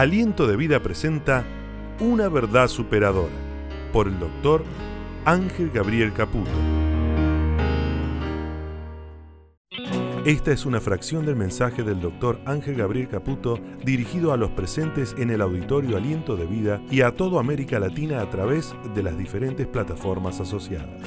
[0.00, 1.44] Aliento de Vida presenta
[2.00, 3.34] Una verdad superadora
[3.92, 4.64] por el doctor
[5.26, 6.50] Ángel Gabriel Caputo.
[10.24, 15.14] Esta es una fracción del mensaje del doctor Ángel Gabriel Caputo dirigido a los presentes
[15.18, 19.18] en el auditorio Aliento de Vida y a toda América Latina a través de las
[19.18, 20.98] diferentes plataformas asociadas.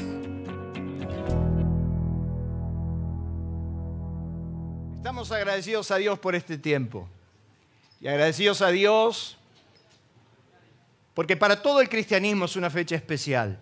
[4.98, 7.10] Estamos agradecidos a Dios por este tiempo
[8.04, 9.38] y agradecidos a Dios
[11.14, 13.62] porque para todo el cristianismo es una fecha especial.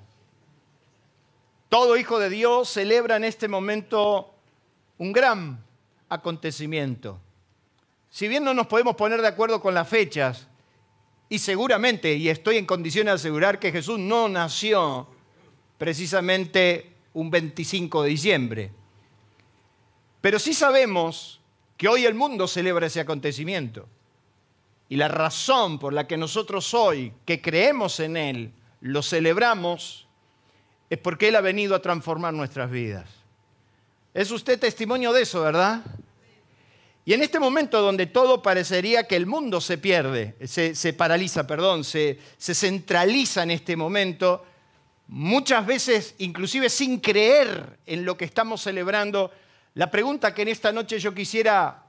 [1.70, 4.34] Todo hijo de Dios celebra en este momento
[4.98, 5.64] un gran
[6.10, 7.20] acontecimiento.
[8.10, 10.48] Si bien no nos podemos poner de acuerdo con las fechas,
[11.30, 15.08] y seguramente, y estoy en condiciones de asegurar que Jesús no nació
[15.78, 18.72] precisamente un 25 de diciembre,
[20.20, 21.40] pero sí sabemos
[21.78, 23.88] que hoy el mundo celebra ese acontecimiento.
[24.92, 30.06] Y la razón por la que nosotros hoy, que creemos en Él, lo celebramos,
[30.90, 33.10] es porque Él ha venido a transformar nuestras vidas.
[34.14, 35.82] Es usted testimonio de eso, ¿verdad?
[37.06, 41.86] Y en este momento donde todo parecería que el mundo se pierde, se, paraliza, perdón,
[41.86, 44.44] se, se centraliza en este momento,
[45.08, 49.32] muchas veces, inclusive sin creer en lo que estamos celebrando,
[49.74, 51.86] la pregunta que en esta noche yo quisiera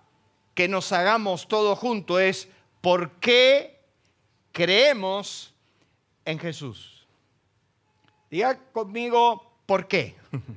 [0.54, 2.48] que nos hagamos todos juntos es,
[2.82, 3.80] ¿por qué
[4.52, 5.54] creemos
[6.26, 7.06] en Jesús?
[8.30, 10.14] Diga conmigo, ¿por qué?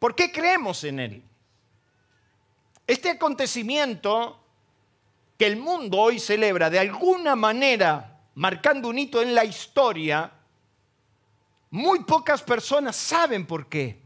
[0.00, 1.22] ¿Por qué creemos en Él?
[2.86, 4.40] Este acontecimiento
[5.38, 10.32] que el mundo hoy celebra de alguna manera, marcando un hito en la historia,
[11.70, 14.00] muy pocas personas saben por qué.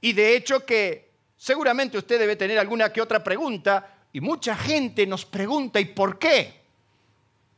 [0.00, 5.06] Y de hecho que seguramente usted debe tener alguna que otra pregunta y mucha gente
[5.06, 6.52] nos pregunta, ¿y por qué?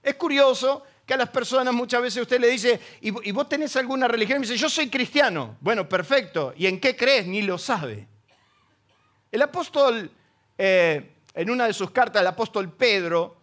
[0.02, 4.06] Es curioso que a las personas muchas veces usted le dice, ¿y, vos tenés alguna
[4.06, 4.36] religión?
[4.36, 5.56] Y me dice, yo soy cristiano.
[5.62, 6.52] Bueno, perfecto.
[6.58, 7.26] ¿Y en qué crees?
[7.26, 8.06] Ni lo sabe.
[9.32, 10.10] El apóstol,
[10.58, 13.38] eh, en una de sus cartas, el apóstol Pedro,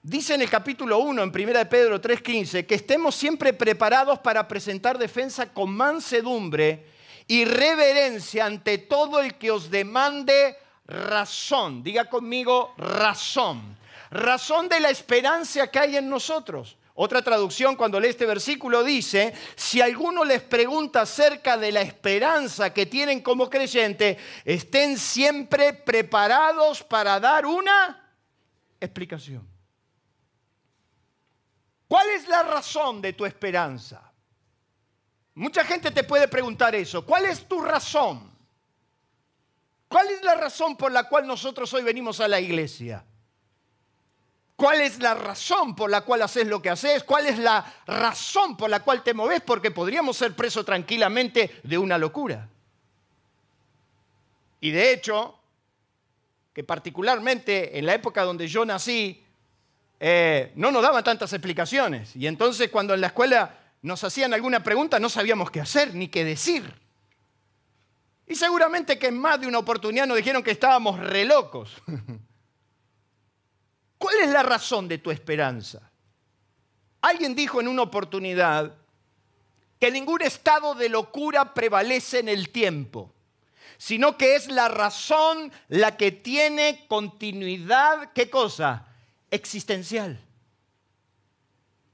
[0.00, 4.46] dice en el capítulo 1, en 1 de Pedro 3.15, que estemos siempre preparados para
[4.46, 6.86] presentar defensa con mansedumbre
[7.26, 10.56] y reverencia ante todo el que os demande
[10.86, 11.82] razón.
[11.82, 13.76] Diga conmigo razón.
[14.10, 16.76] Razón de la esperanza que hay en nosotros.
[16.98, 22.72] Otra traducción cuando lee este versículo dice, si alguno les pregunta acerca de la esperanza
[22.72, 24.16] que tienen como creyente,
[24.46, 28.14] estén siempre preparados para dar una
[28.80, 29.46] explicación.
[31.86, 34.10] ¿Cuál es la razón de tu esperanza?
[35.34, 37.04] Mucha gente te puede preguntar eso.
[37.04, 38.35] ¿Cuál es tu razón?
[39.88, 43.04] ¿Cuál es la razón por la cual nosotros hoy venimos a la iglesia?
[44.56, 47.04] ¿Cuál es la razón por la cual haces lo que haces?
[47.04, 49.42] ¿Cuál es la razón por la cual te moves?
[49.42, 52.48] Porque podríamos ser presos tranquilamente de una locura.
[54.60, 55.38] Y de hecho,
[56.54, 59.22] que particularmente en la época donde yo nací,
[60.00, 62.16] eh, no nos daban tantas explicaciones.
[62.16, 66.08] Y entonces cuando en la escuela nos hacían alguna pregunta no sabíamos qué hacer ni
[66.08, 66.85] qué decir.
[68.26, 71.74] Y seguramente que en más de una oportunidad nos dijeron que estábamos re locos.
[73.98, 75.90] ¿Cuál es la razón de tu esperanza?
[77.00, 78.76] Alguien dijo en una oportunidad
[79.78, 83.14] que ningún estado de locura prevalece en el tiempo,
[83.78, 88.86] sino que es la razón la que tiene continuidad, ¿qué cosa?
[89.30, 90.18] Existencial.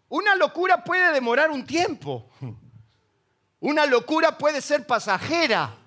[0.09, 2.31] Una locura puede demorar un tiempo.
[3.61, 5.82] Una locura puede ser pasajera.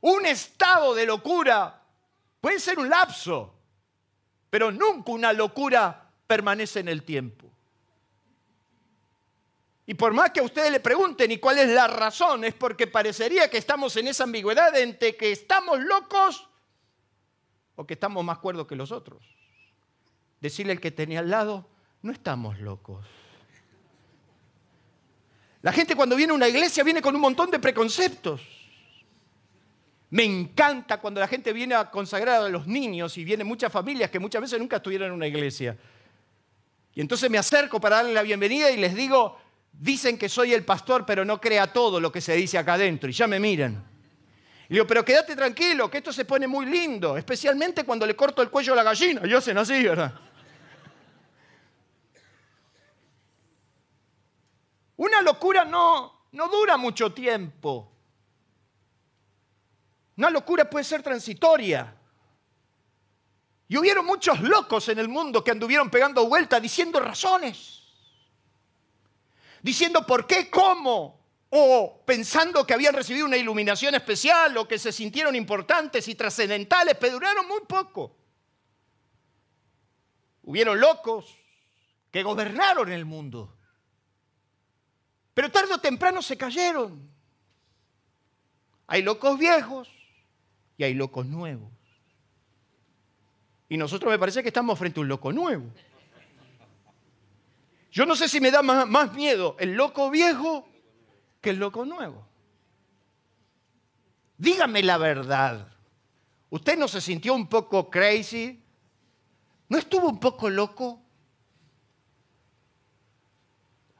[0.00, 1.82] Un estado de locura
[2.40, 3.54] puede ser un lapso,
[4.48, 7.50] pero nunca una locura permanece en el tiempo.
[9.86, 12.86] Y por más que a ustedes le pregunten y cuál es la razón, es porque
[12.86, 16.48] parecería que estamos en esa ambigüedad entre que estamos locos
[17.74, 19.20] o que estamos más cuerdos que los otros.
[20.40, 21.66] Decirle al que tenía al lado,
[22.02, 23.04] no estamos locos.
[25.62, 28.59] La gente cuando viene a una iglesia viene con un montón de preconceptos.
[30.10, 34.10] Me encanta cuando la gente viene a consagrar a los niños y vienen muchas familias
[34.10, 35.76] que muchas veces nunca estuvieron en una iglesia.
[36.94, 39.38] Y entonces me acerco para darle la bienvenida y les digo,
[39.72, 43.08] dicen que soy el pastor, pero no crea todo lo que se dice acá adentro.
[43.08, 43.84] Y ya me miran.
[44.68, 48.42] Y digo, pero quédate tranquilo, que esto se pone muy lindo, especialmente cuando le corto
[48.42, 49.22] el cuello a la gallina.
[49.24, 50.12] Y hacen así, ¿verdad?
[54.96, 57.89] Una locura no, no dura mucho tiempo.
[60.20, 61.96] Una locura puede ser transitoria.
[63.68, 67.84] Y hubieron muchos locos en el mundo que anduvieron pegando vuelta diciendo razones.
[69.62, 71.24] Diciendo por qué, cómo.
[71.48, 76.98] O pensando que habían recibido una iluminación especial o que se sintieron importantes y trascendentales,
[77.00, 78.14] pero duraron muy poco.
[80.42, 81.34] Hubieron locos
[82.10, 83.56] que gobernaron el mundo.
[85.32, 87.10] Pero tarde o temprano se cayeron.
[88.86, 89.88] Hay locos viejos
[90.80, 91.70] y hay locos nuevos.
[93.68, 95.66] Y nosotros me parece que estamos frente a un loco nuevo.
[97.92, 100.66] Yo no sé si me da más, miedo el loco viejo
[101.42, 102.26] que el loco nuevo.
[104.38, 105.68] Dígame la verdad.
[106.48, 108.64] ¿Usted no se sintió un poco crazy?
[109.68, 111.02] ¿No estuvo un poco loco?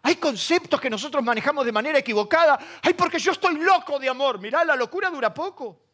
[0.00, 2.58] Hay conceptos que nosotros manejamos de manera equivocada.
[2.80, 4.40] Ay, porque yo estoy loco de amor.
[4.40, 5.89] Mirá, la locura dura poco.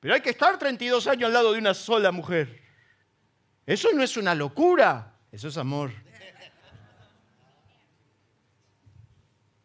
[0.00, 2.62] Pero hay que estar 32 años al lado de una sola mujer.
[3.66, 5.92] Eso no es una locura, eso es amor.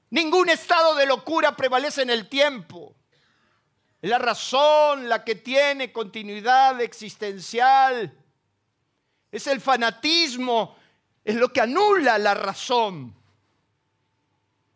[0.10, 2.96] Ningún estado de locura prevalece en el tiempo.
[4.02, 8.14] La razón la que tiene continuidad existencial.
[9.32, 10.76] Es el fanatismo,
[11.24, 13.16] es lo que anula la razón.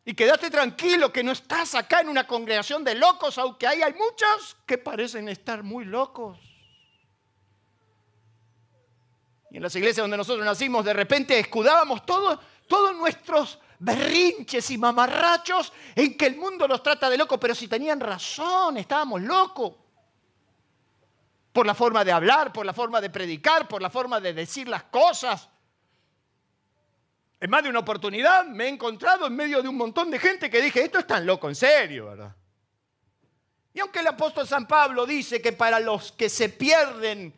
[0.08, 3.92] Y quédate tranquilo que no estás acá en una congregación de locos, aunque hay, hay
[3.92, 6.40] muchos que parecen estar muy locos.
[9.52, 15.74] Y en las iglesias donde nosotros nacimos, de repente escudábamos todos nuestros berrinches y mamarrachos
[15.94, 19.74] en que el mundo nos trata de locos, pero si tenían razón, estábamos locos.
[21.52, 24.70] Por la forma de hablar, por la forma de predicar, por la forma de decir
[24.70, 25.50] las cosas.
[27.40, 30.50] En más de una oportunidad me he encontrado en medio de un montón de gente
[30.50, 32.36] que dije, esto es tan loco, en serio, ¿verdad?
[33.74, 37.34] Y aunque el apóstol San Pablo dice que para los que se pierden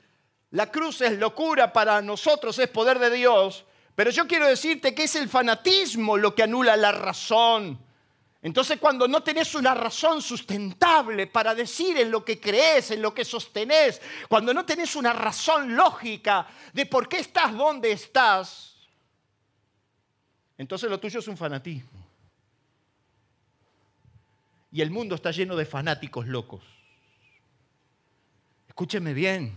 [0.51, 5.03] la cruz es locura, para nosotros es poder de Dios, pero yo quiero decirte que
[5.03, 7.77] es el fanatismo lo que anula la razón.
[8.41, 13.13] Entonces cuando no tenés una razón sustentable para decir en lo que crees, en lo
[13.13, 18.68] que sostenés, cuando no tenés una razón lógica de por qué estás donde estás,
[20.59, 22.05] entonces lo tuyo es un fanatismo.
[24.73, 26.61] Y el mundo está lleno de fanáticos locos.
[28.67, 29.55] Escúcheme bien.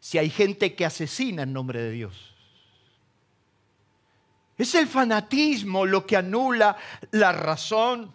[0.00, 2.34] Si hay gente que asesina en nombre de Dios.
[4.56, 6.78] Es el fanatismo lo que anula
[7.10, 8.14] la razón.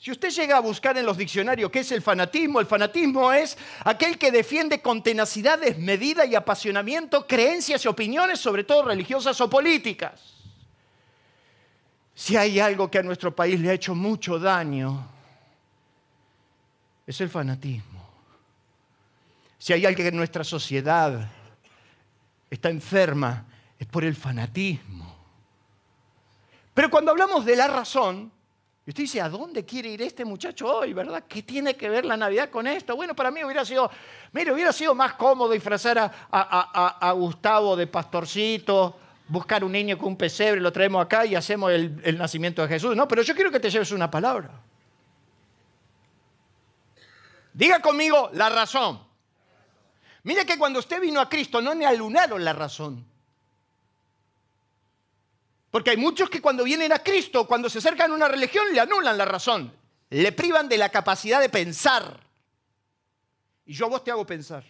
[0.00, 3.58] Si usted llega a buscar en los diccionarios qué es el fanatismo, el fanatismo es
[3.84, 9.50] aquel que defiende con tenacidad, desmedida y apasionamiento creencias y opiniones, sobre todo religiosas o
[9.50, 10.18] políticas.
[12.14, 15.06] Si hay algo que a nuestro país le ha hecho mucho daño,
[17.06, 18.08] es el fanatismo.
[19.58, 21.28] Si hay alguien en nuestra sociedad
[22.48, 23.44] está enferma,
[23.78, 25.14] es por el fanatismo.
[26.72, 28.32] Pero cuando hablamos de la razón,
[28.90, 31.24] usted dice, ¿a dónde quiere ir este muchacho hoy, verdad?
[31.28, 32.96] ¿Qué tiene que ver la Navidad con esto?
[32.96, 33.90] Bueno, para mí hubiera sido,
[34.32, 38.96] mire, hubiera sido más cómodo disfrazar a, a, Gustavo de pastorcito,
[39.28, 42.68] buscar un niño con un pesebre, lo traemos acá y hacemos el, el nacimiento de
[42.68, 42.96] Jesús.
[42.96, 44.50] No, pero yo quiero que te lleves una palabra.
[47.52, 49.00] Diga conmigo la razón.
[50.22, 53.09] Mire que cuando usted vino a Cristo no le alunaron la razón.
[55.70, 58.80] Porque hay muchos que cuando vienen a Cristo, cuando se acercan a una religión, le
[58.80, 59.72] anulan la razón.
[60.10, 62.20] Le privan de la capacidad de pensar.
[63.64, 64.64] Y yo a vos te hago pensar.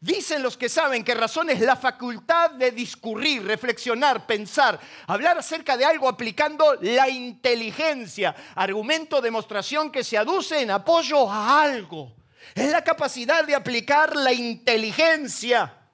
[0.00, 5.76] Dicen los que saben que razón es la facultad de discurrir, reflexionar, pensar, hablar acerca
[5.76, 12.14] de algo aplicando la inteligencia, argumento, demostración que se aduce en apoyo a algo.
[12.54, 15.85] Es la capacidad de aplicar la inteligencia.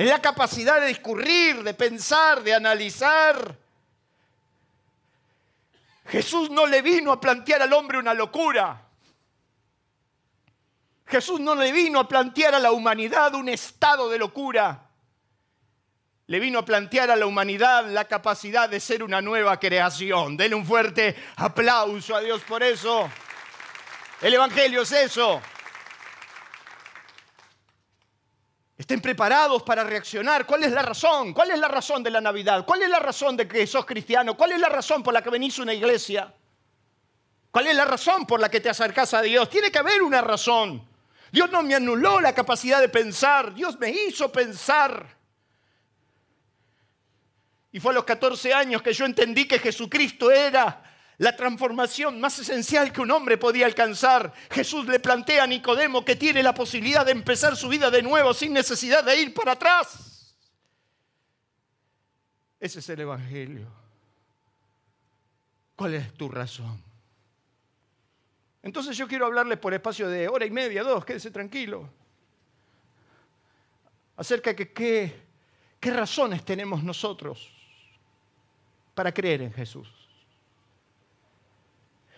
[0.00, 3.54] Es la capacidad de discurrir, de pensar, de analizar.
[6.06, 8.80] Jesús no le vino a plantear al hombre una locura.
[11.04, 14.86] Jesús no le vino a plantear a la humanidad un estado de locura.
[16.28, 20.34] Le vino a plantear a la humanidad la capacidad de ser una nueva creación.
[20.34, 23.06] Denle un fuerte aplauso a Dios por eso.
[24.22, 25.42] El Evangelio es eso.
[28.80, 30.46] Estén preparados para reaccionar.
[30.46, 31.34] ¿Cuál es la razón?
[31.34, 32.64] ¿Cuál es la razón de la Navidad?
[32.64, 34.38] ¿Cuál es la razón de que sos cristiano?
[34.38, 36.32] ¿Cuál es la razón por la que venís a una iglesia?
[37.50, 39.50] ¿Cuál es la razón por la que te acercás a Dios?
[39.50, 40.82] Tiene que haber una razón.
[41.30, 45.14] Dios no me anuló la capacidad de pensar, Dios me hizo pensar.
[47.72, 50.89] Y fue a los 14 años que yo entendí que Jesucristo era
[51.20, 54.32] la transformación más esencial que un hombre podía alcanzar.
[54.50, 58.32] Jesús le plantea a Nicodemo que tiene la posibilidad de empezar su vida de nuevo
[58.32, 60.34] sin necesidad de ir para atrás.
[62.58, 63.66] Ese es el Evangelio.
[65.76, 66.82] ¿Cuál es tu razón?
[68.62, 71.86] Entonces yo quiero hablarles por espacio de hora y media, dos, quédese tranquilo,
[74.16, 75.22] acerca de qué,
[75.78, 77.52] qué razones tenemos nosotros
[78.94, 79.99] para creer en Jesús.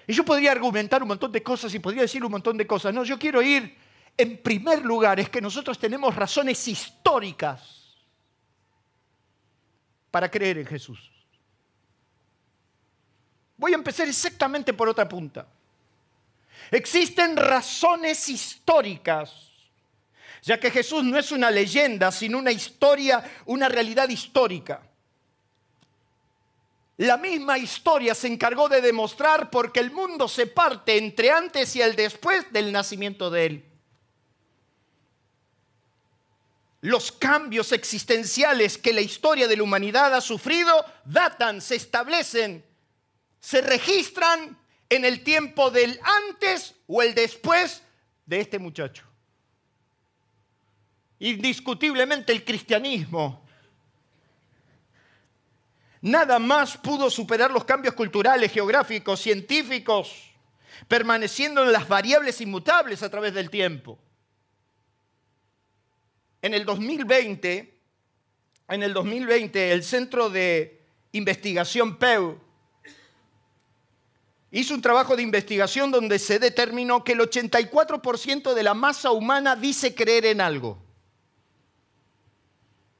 [0.06, 2.92] Y yo podría argumentar un montón de cosas y podría decir un montón de cosas.
[2.92, 3.76] No, yo quiero ir,
[4.16, 7.82] en primer lugar, es que nosotros tenemos razones históricas
[10.10, 11.10] para creer en Jesús.
[13.56, 15.46] Voy a empezar exactamente por otra punta.
[16.70, 19.50] Existen razones históricas,
[20.42, 24.82] ya que Jesús no es una leyenda, sino una historia, una realidad histórica.
[26.98, 31.80] La misma historia se encargó de demostrar porque el mundo se parte entre antes y
[31.80, 33.64] el después del nacimiento de Él.
[36.82, 42.64] Los cambios existenciales que la historia de la humanidad ha sufrido datan, se establecen,
[43.40, 44.58] se registran
[44.88, 47.82] en el tiempo del antes o el después
[48.26, 49.04] de este muchacho.
[51.20, 53.41] Indiscutiblemente el cristianismo
[56.02, 60.32] Nada más pudo superar los cambios culturales, geográficos, científicos,
[60.88, 63.96] permaneciendo en las variables inmutables a través del tiempo.
[66.42, 67.78] En el 2020,
[68.68, 70.82] en el 2020 el Centro de
[71.12, 72.40] Investigación PEU
[74.50, 79.54] hizo un trabajo de investigación donde se determinó que el 84% de la masa humana
[79.54, 80.82] dice creer en algo.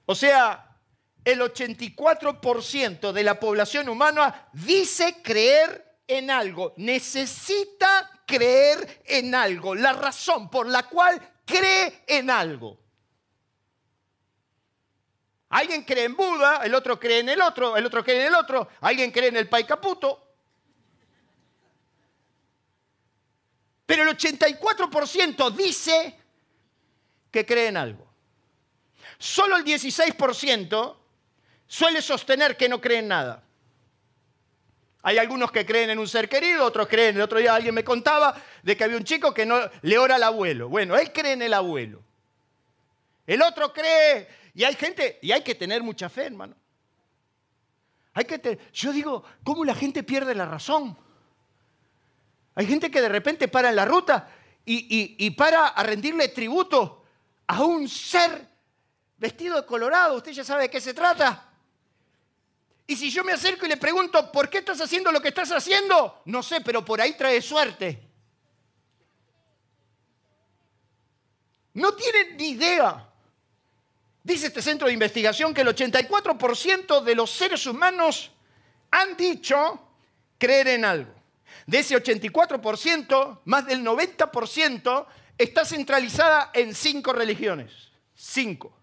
[0.07, 0.72] O sea,
[1.25, 9.93] el 84% de la población humana dice creer en algo, necesita creer en algo, la
[9.93, 12.79] razón por la cual cree en algo.
[15.51, 18.35] Alguien cree en Buda, el otro cree en el otro, el otro cree en el
[18.35, 20.29] otro, alguien cree en el Pai Caputo.
[23.85, 26.19] Pero el 84% dice
[27.31, 28.11] que cree en algo.
[29.19, 31.02] Solo el 16%
[31.73, 33.43] suele sostener que no cree en nada.
[35.05, 37.17] Hay algunos que creen en un ser querido, otros creen.
[37.17, 40.17] El otro día alguien me contaba de que había un chico que no le ora
[40.17, 40.69] al abuelo.
[40.69, 42.03] Bueno, él cree en el abuelo.
[43.27, 44.29] El otro cree.
[44.53, 46.55] Y hay gente, y hay que tener mucha fe, hermano.
[48.13, 50.95] Hay que yo digo, ¿cómo la gente pierde la razón?
[52.55, 54.29] Hay gente que de repente para en la ruta
[54.67, 57.03] y, y para a rendirle tributo
[57.47, 58.47] a un ser
[59.17, 60.17] vestido de colorado.
[60.17, 61.49] Usted ya sabe de qué se trata.
[62.93, 65.51] Y si yo me acerco y le pregunto, ¿por qué estás haciendo lo que estás
[65.51, 66.21] haciendo?
[66.27, 67.99] No sé, pero por ahí trae suerte.
[71.73, 73.09] No tienen ni idea.
[74.23, 78.31] Dice este centro de investigación que el 84% de los seres humanos
[78.91, 79.89] han dicho
[80.37, 81.15] creer en algo.
[81.67, 85.07] De ese 84%, más del 90%
[85.39, 87.73] está centralizada en cinco religiones.
[88.15, 88.77] Cinco.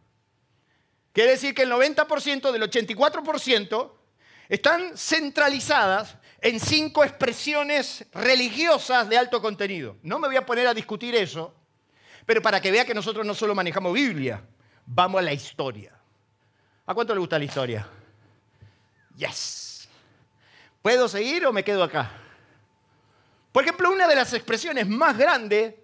[1.13, 3.99] Quiere decir que el 90% del 84%
[4.50, 9.98] están centralizadas en cinco expresiones religiosas de alto contenido.
[10.01, 11.53] No me voy a poner a discutir eso,
[12.25, 14.44] pero para que vea que nosotros no solo manejamos Biblia,
[14.88, 15.94] vamos a la historia.
[16.88, 17.88] ¿A cuánto le gusta la historia?
[19.15, 19.88] Yes.
[20.82, 22.12] ¿Puedo seguir o me quedo acá?
[23.51, 25.75] Por ejemplo, una de las expresiones más grandes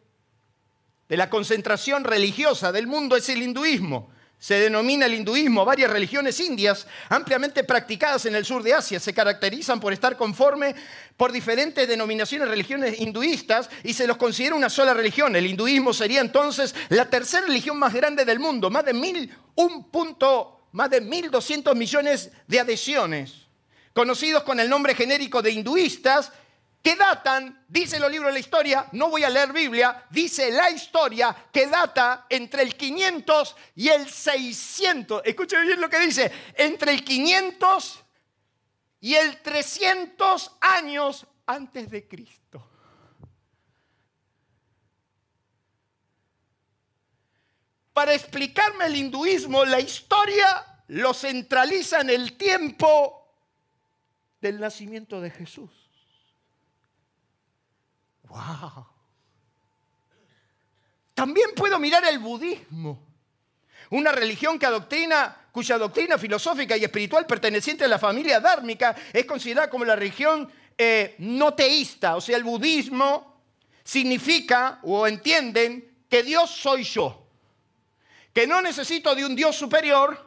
[1.08, 5.66] de la concentración religiosa del mundo es el hinduismo se denomina el hinduismo.
[5.66, 10.76] Varias religiones indias ampliamente practicadas en el sur de Asia se caracterizan por estar conforme
[11.18, 15.36] por diferentes denominaciones religiones hinduistas y se los considera una sola religión.
[15.36, 19.90] El hinduismo sería entonces la tercera religión más grande del mundo, más de mil, un
[19.90, 23.48] punto, más de 1.200 millones de adhesiones,
[23.94, 26.32] conocidos con el nombre genérico de hinduistas
[26.86, 30.70] que datan, dice los libros de la historia, no voy a leer Biblia, dice la
[30.70, 35.24] historia que data entre el 500 y el 600.
[35.26, 38.04] Escuchen bien lo que dice, entre el 500
[39.00, 42.64] y el 300 años antes de Cristo.
[47.94, 53.28] Para explicarme el hinduismo, la historia lo centraliza en el tiempo
[54.40, 55.85] del nacimiento de Jesús.
[58.28, 58.88] ¡Wow!
[61.14, 63.02] También puedo mirar el budismo,
[63.90, 69.26] una religión que adoctrina, cuya doctrina filosófica y espiritual perteneciente a la familia dármica es
[69.26, 73.42] considerada como la religión eh, no teísta, o sea, el budismo
[73.82, 77.26] significa o entienden que Dios soy yo,
[78.34, 80.25] que no necesito de un Dios superior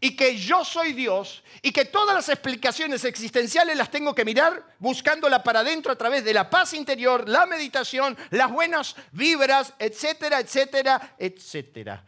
[0.00, 4.64] y que yo soy Dios y que todas las explicaciones existenciales las tengo que mirar
[4.78, 10.40] buscándola para adentro a través de la paz interior, la meditación, las buenas vibras, etcétera,
[10.40, 12.02] etcétera, etcétera.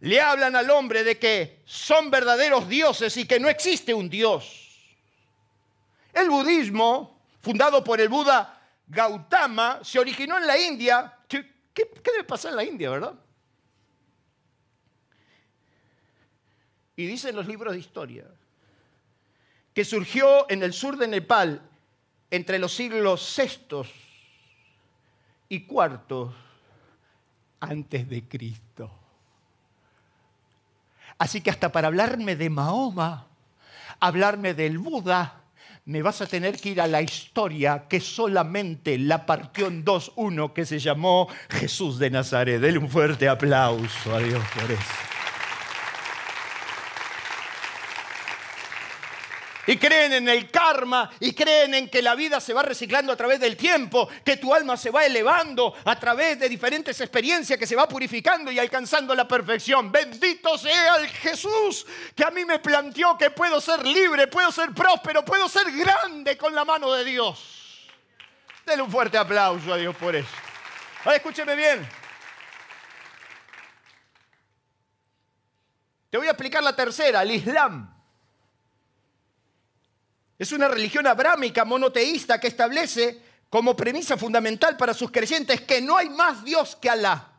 [0.00, 4.64] Le hablan al hombre de que son verdaderos dioses y que no existe un Dios.
[6.12, 11.18] El budismo, fundado por el Buda Gautama, se originó en la India.
[11.28, 13.14] ¿Qué, qué debe pasar en la India, verdad?
[16.98, 18.24] Y dicen los libros de historia
[19.72, 21.62] que surgió en el sur de Nepal
[22.28, 23.88] entre los siglos VI
[25.48, 26.32] y IV
[27.60, 28.90] antes de Cristo.
[31.18, 33.28] Así que hasta para hablarme de Mahoma,
[34.00, 35.42] hablarme del Buda,
[35.84, 40.52] me vas a tener que ir a la historia que solamente la partió en 2.1
[40.52, 42.60] que se llamó Jesús de Nazaret.
[42.60, 45.17] Denle un fuerte aplauso a Dios por eso.
[49.68, 53.16] Y creen en el karma y creen en que la vida se va reciclando a
[53.16, 57.66] través del tiempo, que tu alma se va elevando a través de diferentes experiencias, que
[57.66, 59.92] se va purificando y alcanzando la perfección.
[59.92, 64.72] Bendito sea el Jesús que a mí me planteó que puedo ser libre, puedo ser
[64.72, 67.86] próspero, puedo ser grande con la mano de Dios.
[68.64, 70.30] Denle un fuerte aplauso a Dios por eso.
[71.04, 71.86] Ahora escúcheme bien.
[76.08, 77.97] Te voy a explicar la tercera, el Islam.
[80.38, 85.96] Es una religión abrámica monoteísta que establece como premisa fundamental para sus creyentes que no
[85.96, 87.32] hay más Dios que Alá.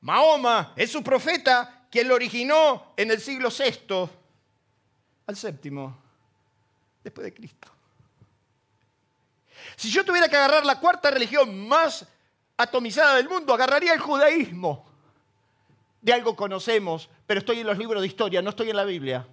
[0.00, 4.08] Mahoma es su profeta quien lo originó en el siglo VI
[5.26, 5.96] al séptimo
[7.02, 7.68] después de Cristo.
[9.76, 12.06] Si yo tuviera que agarrar la cuarta religión más
[12.56, 14.86] atomizada del mundo, agarraría el judaísmo.
[16.00, 19.26] De algo conocemos, pero estoy en los libros de historia, no estoy en la Biblia.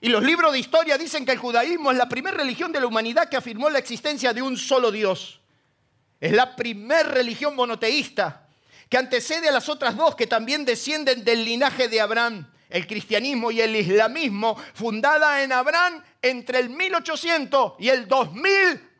[0.00, 2.86] Y los libros de historia dicen que el judaísmo es la primera religión de la
[2.86, 5.40] humanidad que afirmó la existencia de un solo Dios.
[6.20, 8.48] Es la primera religión monoteísta
[8.88, 13.50] que antecede a las otras dos que también descienden del linaje de Abraham, el cristianismo
[13.50, 18.50] y el islamismo, fundada en Abraham entre el 1800 y el 2000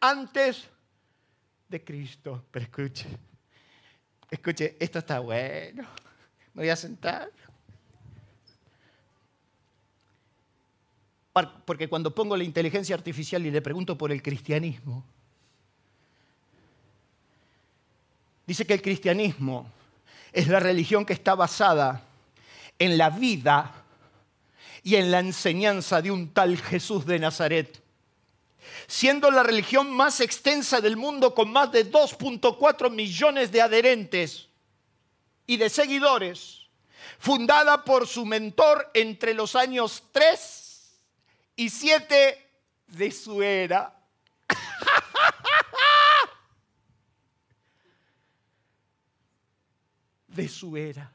[0.00, 0.68] antes
[1.68, 2.44] de Cristo.
[2.50, 3.06] Pero escuche,
[4.30, 5.86] escuche, esto está bueno.
[6.54, 7.30] Me voy a sentar.
[11.32, 15.04] Porque cuando pongo la inteligencia artificial y le pregunto por el cristianismo,
[18.46, 19.70] dice que el cristianismo
[20.32, 22.02] es la religión que está basada
[22.78, 23.84] en la vida
[24.82, 27.82] y en la enseñanza de un tal Jesús de Nazaret,
[28.86, 34.48] siendo la religión más extensa del mundo con más de 2.4 millones de adherentes
[35.46, 36.66] y de seguidores,
[37.18, 40.67] fundada por su mentor entre los años 3
[41.58, 42.50] y siete
[42.86, 43.92] de su era.
[50.28, 51.10] de su era.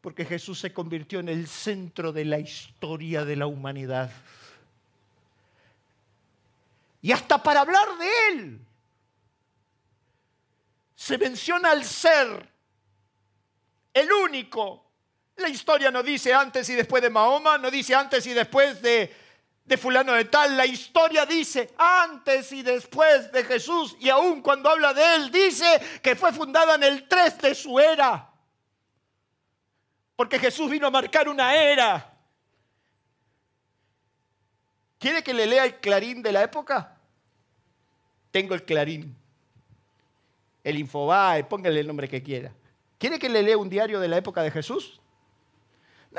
[0.00, 4.12] Porque Jesús se convirtió en el centro de la historia de la humanidad.
[7.02, 8.60] Y hasta para hablar de Él,
[10.94, 12.48] se menciona al ser,
[13.92, 14.85] el único,
[15.36, 19.14] la historia no dice antes y después de Mahoma, no dice antes y después de,
[19.64, 20.56] de fulano de tal.
[20.56, 23.96] La historia dice antes y después de Jesús.
[24.00, 27.78] Y aún cuando habla de él, dice que fue fundada en el 3 de su
[27.78, 28.30] era.
[30.16, 32.14] Porque Jesús vino a marcar una era.
[34.98, 36.96] ¿Quiere que le lea el clarín de la época?
[38.30, 39.14] Tengo el clarín.
[40.64, 42.52] El Infobae, póngale el nombre que quiera.
[42.98, 45.00] ¿Quiere que le lea un diario de la época de Jesús?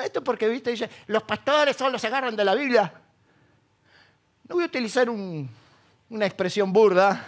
[0.04, 2.94] Esto porque, viste, dice, los pastores solo se agarran de la Biblia.
[4.48, 7.26] No voy a utilizar una expresión burda,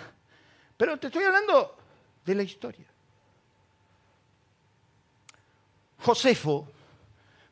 [0.77, 1.77] pero te estoy hablando
[2.25, 2.85] de la historia.
[5.99, 6.67] Josefo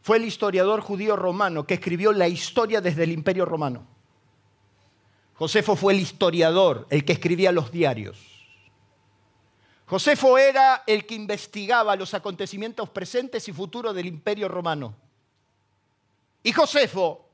[0.01, 3.85] fue el historiador judío romano que escribió la historia desde el imperio romano.
[5.33, 8.17] Josefo fue el historiador, el que escribía los diarios.
[9.85, 14.95] Josefo era el que investigaba los acontecimientos presentes y futuros del imperio romano.
[16.43, 17.29] Y Josefo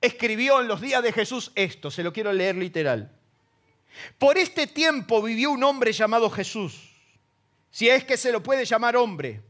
[0.00, 3.12] escribió en los días de Jesús esto, se lo quiero leer literal.
[4.18, 6.90] Por este tiempo vivió un hombre llamado Jesús,
[7.70, 9.42] si es que se lo puede llamar hombre,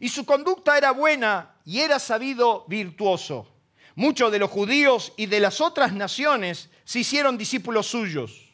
[0.00, 3.48] Y su conducta era buena y era sabido virtuoso.
[3.94, 8.48] Muchos de los judíos y de las otras naciones se hicieron discípulos suyos.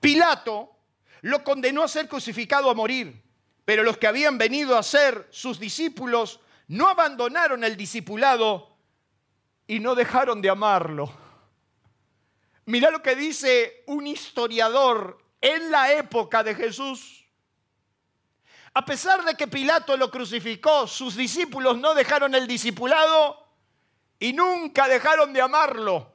[0.00, 0.74] Pilato
[1.20, 3.22] lo condenó a ser crucificado a morir,
[3.64, 8.71] pero los que habían venido a ser sus discípulos no abandonaron el discipulado
[9.72, 11.10] y no dejaron de amarlo.
[12.66, 17.24] Mira lo que dice un historiador en la época de Jesús.
[18.74, 23.48] A pesar de que Pilato lo crucificó, sus discípulos no dejaron el discipulado
[24.18, 26.12] y nunca dejaron de amarlo.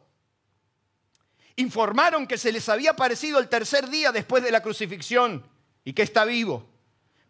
[1.56, 5.43] Informaron que se les había aparecido el tercer día después de la crucifixión
[5.84, 6.70] y que está vivo.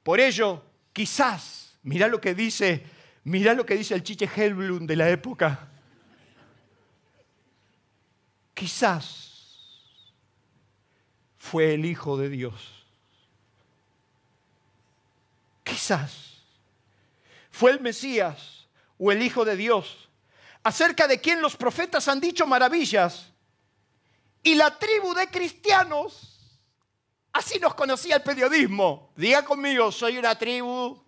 [0.04, 0.62] Por ello,
[0.92, 2.86] quizás, mira lo que dice,
[3.24, 5.70] mira lo que dice el Chiche Helblum de la época.
[8.58, 9.86] Quizás
[11.38, 12.88] fue el Hijo de Dios.
[15.63, 16.41] Quizás
[17.52, 18.67] fue el Mesías
[18.98, 20.10] o el Hijo de Dios
[20.63, 23.32] acerca de quien los profetas han dicho maravillas.
[24.41, 26.60] Y la tribu de cristianos,
[27.34, 29.13] así nos conocía el periodismo.
[29.15, 31.00] Diga conmigo, soy una tribu.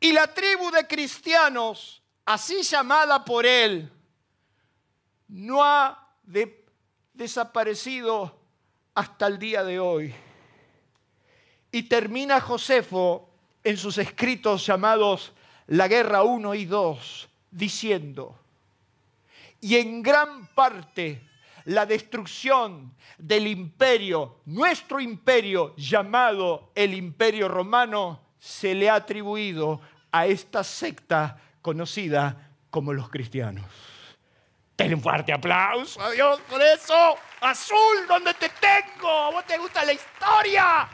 [0.00, 3.92] Y la tribu de cristianos, así llamada por él,
[5.28, 6.08] no ha
[7.14, 8.38] desaparecido
[8.94, 10.14] hasta el día de hoy.
[11.72, 13.28] Y termina Josefo
[13.62, 15.32] en sus escritos llamados
[15.66, 18.38] La Guerra 1 y 2, diciendo,
[19.60, 21.22] y en gran parte
[21.64, 29.80] la destrucción del imperio, nuestro imperio llamado el imperio romano, se le ha atribuido
[30.12, 33.64] a esta secta conocida como los cristianos.
[34.76, 37.16] Ten un fuerte aplauso a Dios por eso.
[37.40, 39.08] Azul, donde te tengo.
[39.08, 40.88] ¿A vos te gusta la historia?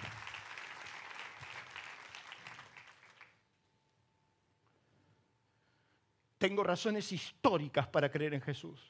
[6.43, 8.81] tengo razones históricas para creer en Jesús.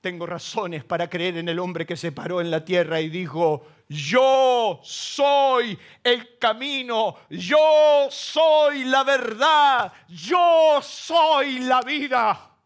[0.00, 3.64] Tengo razones para creer en el hombre que se paró en la tierra y dijo,
[3.90, 12.56] yo soy el camino, yo soy la verdad, yo soy la vida.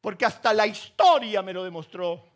[0.00, 2.28] Porque hasta la historia me lo demostró.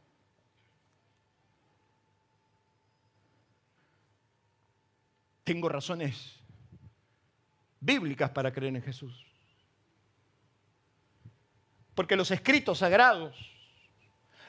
[5.44, 6.36] tengo razones
[7.80, 9.26] bíblicas para creer en Jesús.
[11.94, 13.36] Porque los escritos sagrados,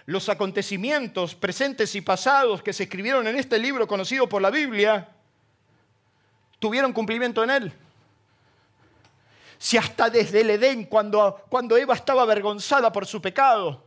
[0.05, 5.09] los acontecimientos presentes y pasados que se escribieron en este libro conocido por la Biblia,
[6.59, 7.73] tuvieron cumplimiento en él.
[9.57, 13.83] Si hasta desde el Edén, cuando, cuando Eva estaba avergonzada por su pecado,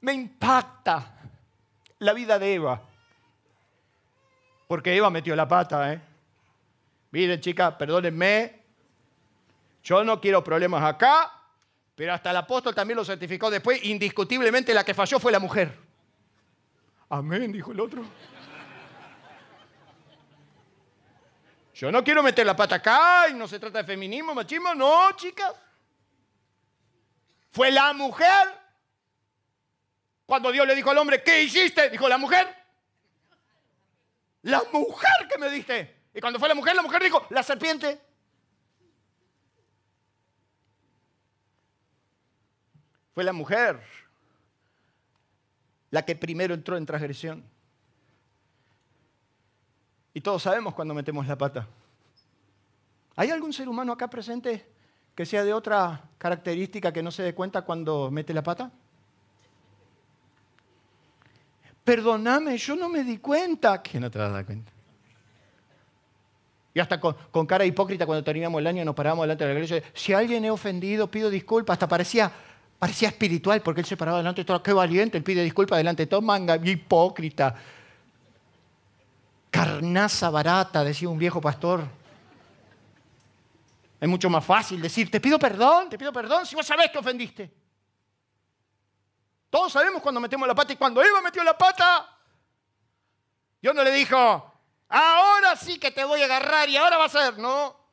[0.00, 1.14] me impacta
[1.98, 2.82] la vida de Eva
[4.66, 6.00] porque Eva metió la pata, ¿eh?
[7.10, 8.62] Miren, chicas, perdónenme.
[9.82, 11.33] Yo no quiero problemas acá,
[11.94, 13.84] pero hasta el apóstol también lo certificó después.
[13.84, 15.76] Indiscutiblemente la que falló fue la mujer.
[17.08, 18.04] Amén, dijo el otro.
[21.74, 25.10] Yo no quiero meter la pata acá y no se trata de feminismo, machismo, no,
[25.16, 25.52] chicas.
[27.50, 28.48] Fue la mujer.
[30.26, 31.90] Cuando Dios le dijo al hombre, ¿qué hiciste?
[31.90, 32.64] Dijo la mujer
[34.44, 36.02] la mujer que me diste.
[36.14, 38.00] Y cuando fue la mujer, la mujer dijo, la serpiente.
[43.14, 43.80] Fue la mujer
[45.90, 47.44] la que primero entró en transgresión.
[50.12, 51.68] Y todos sabemos cuando metemos la pata.
[53.16, 54.66] ¿Hay algún ser humano acá presente
[55.14, 58.72] que sea de otra característica que no se dé cuenta cuando mete la pata?
[61.84, 63.82] Perdóname, yo no me di cuenta.
[63.82, 64.72] que no te vas a dar cuenta?
[66.72, 69.90] Y hasta con, cara hipócrita cuando terminamos el año nos parábamos delante de la iglesia.
[69.92, 71.74] Si alguien he ofendido, pido disculpas.
[71.74, 72.32] Hasta parecía,
[72.84, 74.62] parecía espiritual porque él se paraba delante de todo.
[74.62, 76.20] Qué valiente, él pide disculpas delante de todo.
[76.20, 77.54] Manga, hipócrita.
[79.50, 81.82] Carnaza barata, decía un viejo pastor.
[83.98, 86.98] Es mucho más fácil decir, te pido perdón, te pido perdón si vos sabés que
[86.98, 87.50] ofendiste.
[89.48, 92.06] Todos sabemos cuando metemos la pata y cuando Eva metió la pata,
[93.62, 94.14] Dios no le dijo,
[94.90, 97.83] ahora sí que te voy a agarrar y ahora va a ser, no.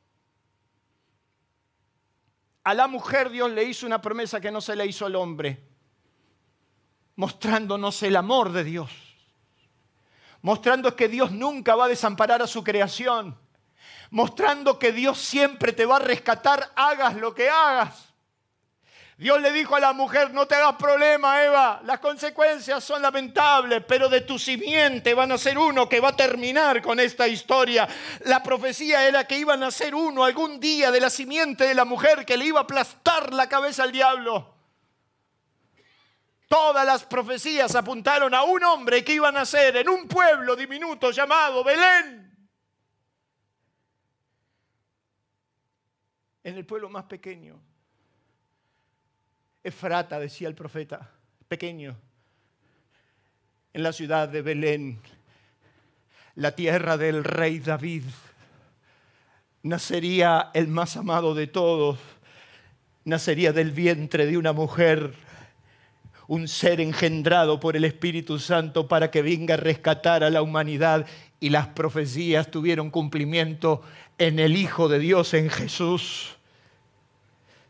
[2.64, 5.62] A la mujer Dios le hizo una promesa que no se le hizo al hombre,
[7.16, 8.90] mostrándonos el amor de Dios,
[10.42, 13.36] mostrando que Dios nunca va a desamparar a su creación,
[14.10, 18.11] mostrando que Dios siempre te va a rescatar, hagas lo que hagas
[19.22, 23.84] Dios le dijo a la mujer, no te hagas problema, Eva, las consecuencias son lamentables,
[23.86, 27.88] pero de tu simiente van a ser uno que va a terminar con esta historia.
[28.24, 31.84] La profecía era que iban a ser uno algún día de la simiente de la
[31.84, 34.56] mujer que le iba a aplastar la cabeza al diablo.
[36.48, 41.12] Todas las profecías apuntaron a un hombre que iba a nacer en un pueblo diminuto
[41.12, 42.36] llamado Belén.
[46.42, 47.71] En el pueblo más pequeño
[49.64, 51.10] Efrata, decía el profeta,
[51.48, 51.96] pequeño,
[53.72, 54.98] en la ciudad de Belén,
[56.34, 58.04] la tierra del rey David,
[59.62, 61.98] nacería el más amado de todos,
[63.04, 65.14] nacería del vientre de una mujer,
[66.26, 71.06] un ser engendrado por el Espíritu Santo para que venga a rescatar a la humanidad
[71.38, 73.82] y las profecías tuvieron cumplimiento
[74.18, 76.36] en el Hijo de Dios, en Jesús.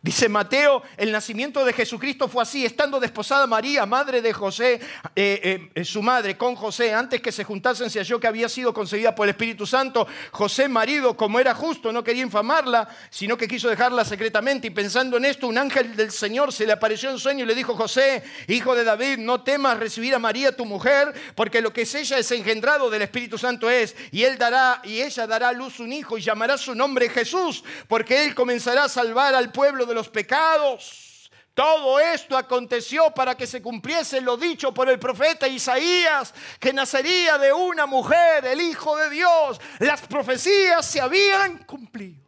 [0.03, 4.81] Dice Mateo, el nacimiento de Jesucristo fue así, estando desposada María, madre de José,
[5.15, 8.75] eh, eh, su madre con José, antes que se juntasen, se halló que había sido
[8.75, 10.09] concebida por el Espíritu Santo.
[10.33, 14.67] José, marido, como era justo, no quería infamarla, sino que quiso dejarla secretamente.
[14.67, 17.55] Y pensando en esto, un ángel del Señor se le apareció en sueño y le
[17.55, 21.83] dijo, José, hijo de David, no temas recibir a María, tu mujer, porque lo que
[21.83, 25.53] es ella es engendrado del Espíritu Santo es, y él dará, y ella dará a
[25.53, 29.87] luz un hijo y llamará su nombre Jesús, porque él comenzará a salvar al pueblo
[29.87, 31.31] de los pecados.
[31.55, 37.37] Todo esto aconteció para que se cumpliese lo dicho por el profeta Isaías, que nacería
[37.37, 39.61] de una mujer, el Hijo de Dios.
[39.79, 42.23] Las profecías se habían cumplido.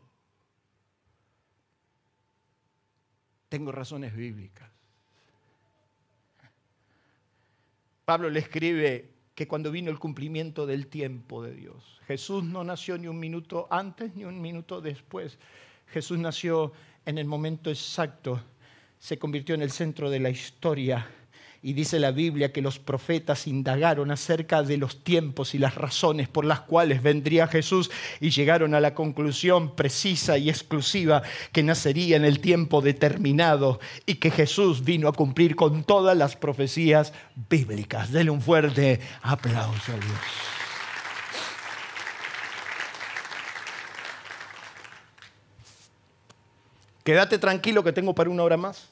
[3.48, 4.68] Tengo razones bíblicas.
[8.05, 12.98] Pablo le escribe que cuando vino el cumplimiento del tiempo de Dios, Jesús no nació
[12.98, 15.38] ni un minuto antes ni un minuto después.
[15.87, 16.72] Jesús nació
[17.07, 18.40] en el momento exacto
[18.99, 21.07] se convirtió en el centro de la historia.
[21.62, 26.29] Y dice la Biblia que los profetas indagaron acerca de los tiempos y las razones
[26.29, 27.90] por las cuales vendría Jesús
[28.21, 34.17] y llegaron a la conclusión precisa y exclusiva que nacería en el tiempo determinado y
[34.17, 37.14] que Jesús vino a cumplir con todas las profecías
[37.49, 38.12] bíblicas.
[38.12, 40.54] Dele un fuerte aplauso a Dios.
[47.05, 48.88] Quédate tranquilo que tengo para una hora más.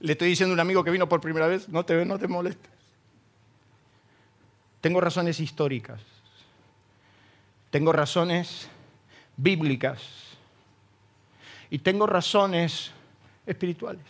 [0.00, 2.26] Le estoy diciendo a un amigo que vino por primera vez, no te, no te
[2.26, 2.70] molestes.
[4.80, 6.00] Tengo razones históricas.
[7.70, 8.68] Tengo razones
[9.36, 10.02] bíblicas.
[11.68, 12.90] Y tengo razones
[13.46, 14.02] espirituales.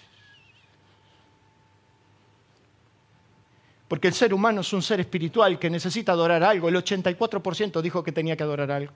[3.88, 6.68] Porque el ser humano es un ser espiritual que necesita adorar algo.
[6.68, 8.92] El 84% dijo que tenía que adorar algo.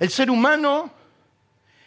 [0.00, 0.90] El ser humano,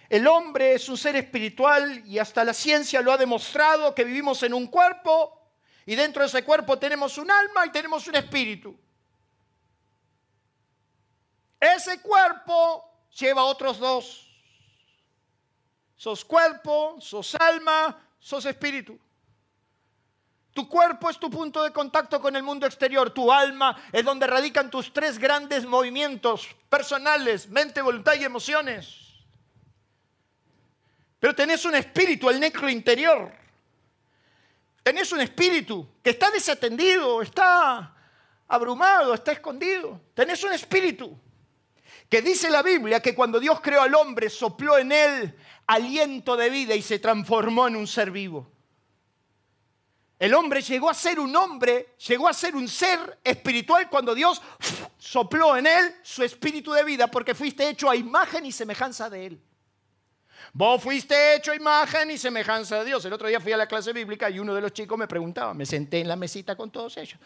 [0.07, 4.43] el hombre es un ser espiritual y hasta la ciencia lo ha demostrado que vivimos
[4.43, 5.41] en un cuerpo
[5.83, 8.77] y dentro de ese cuerpo tenemos un alma y tenemos un espíritu.
[11.59, 12.87] Ese cuerpo
[13.19, 14.29] lleva otros dos.
[15.95, 18.99] Sos cuerpo, sos alma, sos espíritu.
[20.53, 23.09] Tu cuerpo es tu punto de contacto con el mundo exterior.
[23.09, 28.99] Tu alma es donde radican tus tres grandes movimientos personales, mente, voluntad y emociones.
[31.19, 33.31] Pero tenés un espíritu, el necro interior.
[34.83, 37.95] Tenés un espíritu que está desatendido, está
[38.47, 40.01] abrumado, está escondido.
[40.13, 41.17] Tenés un espíritu
[42.09, 45.35] que dice la Biblia que cuando Dios creó al hombre sopló en él
[45.65, 48.52] aliento de vida y se transformó en un ser vivo.
[50.23, 54.41] El hombre llegó a ser un hombre, llegó a ser un ser espiritual cuando Dios
[54.97, 59.25] sopló en él su espíritu de vida, porque fuiste hecho a imagen y semejanza de
[59.25, 59.41] él.
[60.53, 63.03] Vos fuiste hecho a imagen y semejanza de Dios.
[63.03, 65.53] El otro día fui a la clase bíblica y uno de los chicos me preguntaba,
[65.53, 67.19] me senté en la mesita con todos ellos.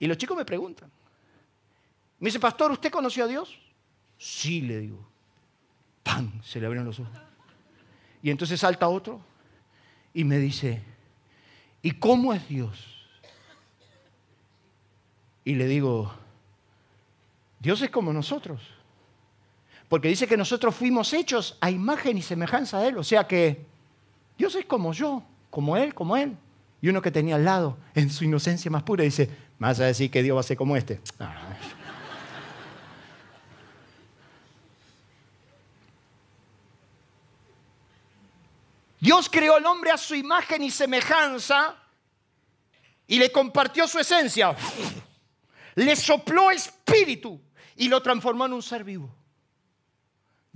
[0.00, 0.90] Y los chicos me preguntan,
[2.18, 3.56] me dice, pastor, ¿usted conoció a Dios?
[4.18, 5.08] Sí, le digo.
[6.02, 6.42] ¡Pam!
[6.42, 7.16] Se le abrieron los ojos.
[8.24, 9.35] Y entonces salta otro
[10.16, 10.80] y me dice,
[11.82, 13.06] ¿y cómo es Dios?
[15.44, 16.10] Y le digo,
[17.60, 18.62] Dios es como nosotros.
[19.90, 22.96] Porque dice que nosotros fuimos hechos a imagen y semejanza de Él.
[22.96, 23.66] O sea que
[24.38, 26.34] Dios es como yo, como Él, como Él.
[26.80, 30.10] Y uno que tenía al lado, en su inocencia más pura, dice, ¿vas a decir
[30.10, 30.98] que Dios va a ser como este?
[39.00, 41.76] Dios creó al hombre a su imagen y semejanza
[43.06, 44.56] y le compartió su esencia.
[45.74, 47.40] Le sopló espíritu
[47.76, 49.14] y lo transformó en un ser vivo.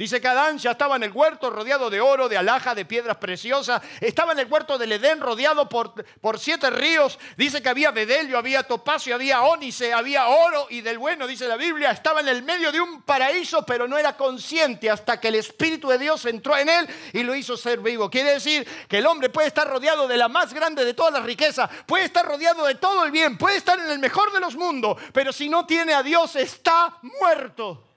[0.00, 3.18] Dice que Adán ya estaba en el huerto rodeado de oro, de alhaja, de piedras
[3.18, 3.82] preciosas.
[4.00, 7.18] Estaba en el huerto del Edén rodeado por, por siete ríos.
[7.36, 11.58] Dice que había bedelio, había topacio, había ónice, había oro y del bueno, dice la
[11.58, 11.90] Biblia.
[11.90, 15.90] Estaba en el medio de un paraíso, pero no era consciente hasta que el Espíritu
[15.90, 18.08] de Dios entró en él y lo hizo ser vivo.
[18.08, 21.24] Quiere decir que el hombre puede estar rodeado de la más grande de todas las
[21.24, 24.56] riquezas, puede estar rodeado de todo el bien, puede estar en el mejor de los
[24.56, 27.89] mundos, pero si no tiene a Dios está muerto.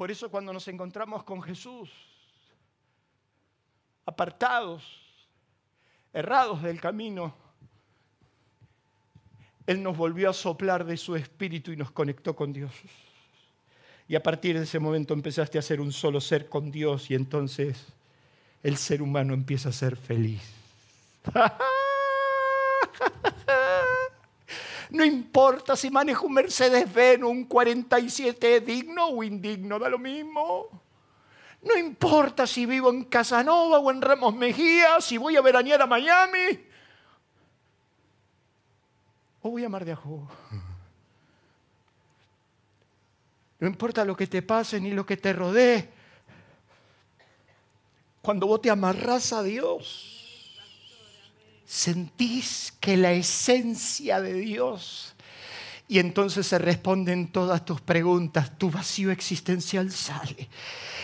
[0.00, 1.90] Por eso cuando nos encontramos con Jesús,
[4.06, 4.82] apartados,
[6.14, 7.34] errados del camino,
[9.66, 12.72] Él nos volvió a soplar de su espíritu y nos conectó con Dios.
[14.08, 17.14] Y a partir de ese momento empezaste a ser un solo ser con Dios y
[17.14, 17.88] entonces
[18.62, 20.40] el ser humano empieza a ser feliz.
[24.90, 30.68] No importa si manejo un Mercedes-Benz, un 47 digno o indigno, da lo mismo.
[31.62, 35.86] No importa si vivo en Casanova o en Ramos Mejía, si voy a veranear a
[35.86, 36.70] Miami
[39.42, 40.28] o voy a Mar de Ajó.
[43.58, 45.90] No importa lo que te pase ni lo que te rodee.
[48.22, 50.09] Cuando vos te amarras a Dios,
[51.70, 55.14] sentís que la esencia de Dios
[55.90, 60.48] y entonces se responden todas tus preguntas, tu vacío existencial sale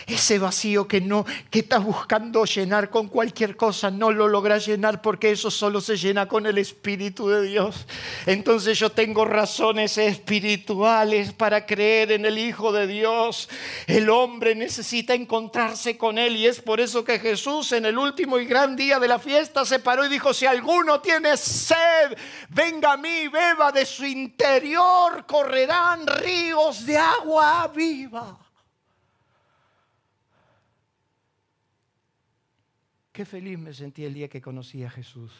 [0.07, 5.01] ese vacío que no que estás buscando llenar con cualquier cosa, no lo logras llenar
[5.01, 7.85] porque eso solo se llena con el espíritu de Dios.
[8.25, 13.49] Entonces yo tengo razones espirituales para creer en el Hijo de Dios.
[13.85, 18.39] El hombre necesita encontrarse con él y es por eso que Jesús en el último
[18.39, 22.17] y gran día de la fiesta se paró y dijo, si alguno tiene sed,
[22.49, 24.76] venga a mí, beba de su interior,
[25.27, 28.37] correrán ríos de agua viva.
[33.11, 35.31] Qué feliz me sentí el día que conocí a Jesús.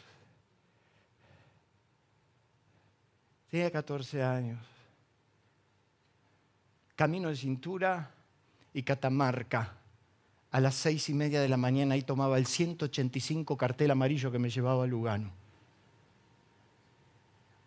[3.50, 4.58] Tenía 14 años.
[6.96, 8.10] Camino de cintura
[8.74, 9.74] y Catamarca.
[10.50, 14.38] A las seis y media de la mañana ahí tomaba el 185 cartel amarillo que
[14.38, 15.37] me llevaba a Lugano.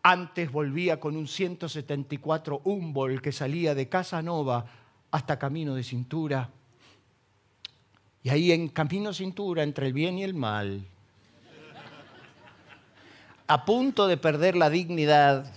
[0.04, 4.66] Antes volvía con un 174 Humboldt que salía de Casanova
[5.12, 6.50] hasta Camino de Cintura
[8.24, 10.86] y ahí en camino cintura entre el bien y el mal,
[13.48, 15.52] a punto de perder la dignidad,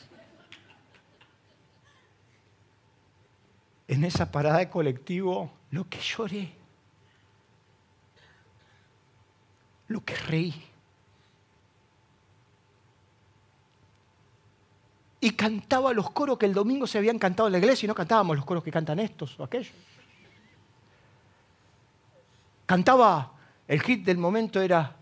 [3.86, 6.52] en esa parada de colectivo, lo que lloré,
[9.88, 10.54] lo que reí.
[15.24, 17.94] Y cantaba los coros que el domingo se habían cantado en la iglesia y no
[17.94, 19.72] cantábamos los coros que cantan estos o aquellos.
[22.66, 23.32] Cantaba,
[23.66, 24.94] el hit del momento era,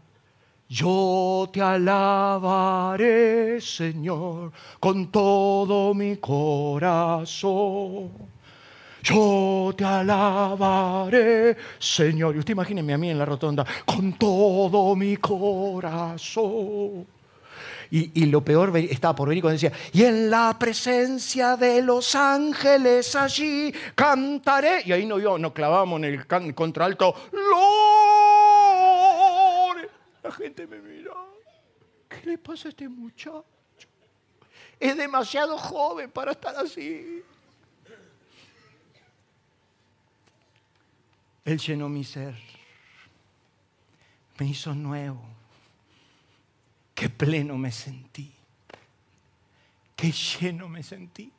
[0.69, 8.13] yo te alabaré, Señor, con todo mi corazón.
[9.03, 12.37] Yo te alabaré, Señor.
[12.37, 17.09] Y usted imagíneme a mí en la rotonda, con todo mi corazón.
[17.95, 23.15] Y, lo peor estaba por venir cuando decía, y en la presencia de los ángeles
[23.15, 24.81] allí cantaré.
[24.87, 27.51] Y ahí no yo, nos clavamos en el contralto, ¡Lore!
[30.23, 31.13] La gente me mira,
[32.09, 33.45] ¿qué le pasa a este muchacho?
[34.81, 37.23] Es demasiado joven para estar así.
[41.45, 42.37] Él llenó mi ser,
[44.39, 45.42] me hizo nuevo
[46.95, 48.33] qué pleno me sentí,
[49.97, 51.31] qué lleno me sentí.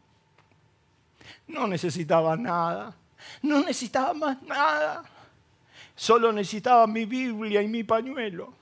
[1.47, 2.95] No necesitaba nada,
[3.41, 5.03] no necesitaba más nada,
[5.95, 8.53] solo necesitaba mi Biblia y mi pañuelo.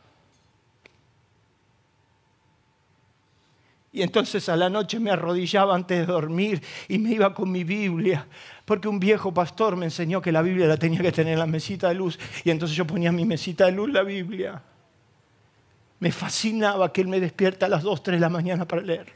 [3.94, 7.64] Y entonces a la noche me arrodillaba antes de dormir y me iba con mi
[7.66, 8.26] Biblia,
[8.64, 11.46] porque un viejo pastor me enseñó que la Biblia la tenía que tener en la
[11.46, 14.62] mesita de luz, y entonces yo ponía en mi mesita de luz la Biblia.
[16.02, 19.14] Me fascinaba que Él me despierta a las 2, 3 de la mañana para leerla.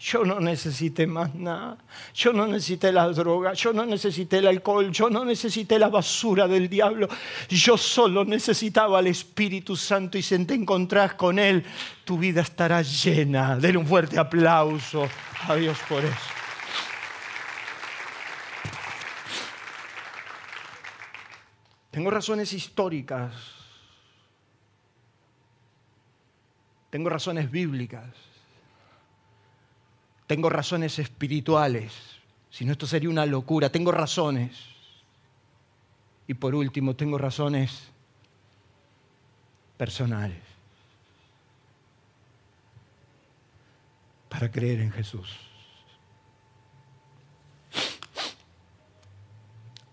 [0.00, 1.78] Yo no necesité más nada.
[2.12, 6.48] Yo no necesité la droga, yo no necesité el alcohol, yo no necesité la basura
[6.48, 7.08] del diablo.
[7.48, 11.64] Yo solo necesitaba al Espíritu Santo y si te encontrás con Él,
[12.04, 13.56] tu vida estará llena.
[13.56, 15.08] Denle un fuerte aplauso
[15.46, 16.16] a Dios por eso.
[21.92, 23.61] Tengo razones históricas
[26.92, 28.04] Tengo razones bíblicas.
[30.26, 31.90] Tengo razones espirituales.
[32.50, 33.72] Si no, esto sería una locura.
[33.72, 34.52] Tengo razones.
[36.28, 37.88] Y por último, tengo razones
[39.78, 40.36] personales
[44.28, 45.34] para creer en Jesús.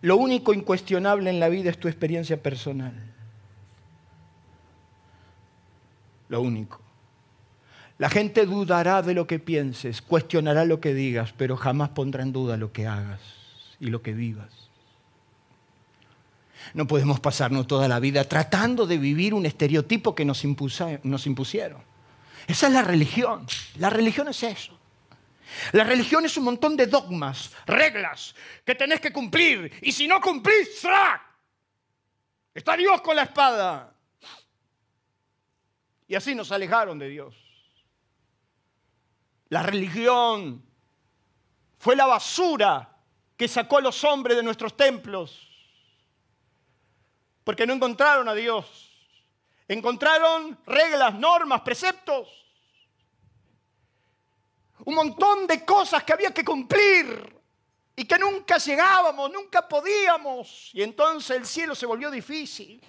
[0.01, 2.93] Lo único incuestionable en la vida es tu experiencia personal.
[6.27, 6.88] Lo único.
[7.99, 12.31] La gente dudará de lo que pienses, cuestionará lo que digas, pero jamás pondrá en
[12.31, 13.19] duda lo que hagas
[13.77, 14.69] y lo que vivas.
[16.73, 21.83] No podemos pasarnos toda la vida tratando de vivir un estereotipo que nos, impusieron.
[22.47, 23.45] Esa es la religión.
[23.79, 24.79] La religión es eso.
[25.73, 28.33] La religión es un montón de dogmas, reglas
[28.63, 29.73] que tenés que cumplir.
[29.81, 31.21] Y si no cumplís, ¡frac!
[32.53, 33.93] Está Dios con la espada.
[36.07, 37.48] Y así nos alejaron de Dios.
[39.49, 40.63] La religión
[41.77, 42.97] fue la basura
[43.35, 45.47] que sacó a los hombres de nuestros templos.
[47.43, 48.91] Porque no encontraron a Dios.
[49.67, 52.39] Encontraron reglas, normas, preceptos
[54.85, 57.37] un montón de cosas que había que cumplir
[57.95, 60.71] y que nunca llegábamos, nunca podíamos.
[60.73, 62.81] Y entonces el cielo se volvió difícil.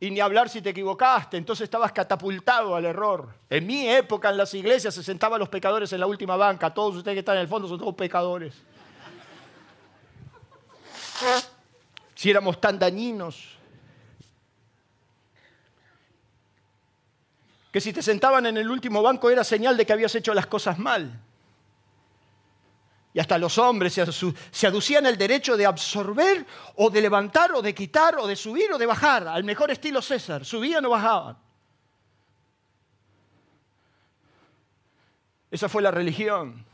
[0.00, 3.28] Y ni hablar si te equivocaste, entonces estabas catapultado al error.
[3.50, 6.72] En mi época en las iglesias se sentaban los pecadores en la última banca.
[6.72, 8.54] Todos ustedes que están en el fondo son todos pecadores.
[12.14, 13.60] Si éramos tan dañinos.
[17.72, 20.46] que si te sentaban en el último banco era señal de que habías hecho las
[20.46, 21.20] cosas mal.
[23.12, 23.98] Y hasta los hombres
[24.52, 26.46] se aducían el derecho de absorber
[26.76, 30.00] o de levantar o de quitar o de subir o de bajar, al mejor estilo
[30.00, 30.44] César.
[30.44, 31.36] Subían o bajaban.
[35.50, 36.64] Esa fue la religión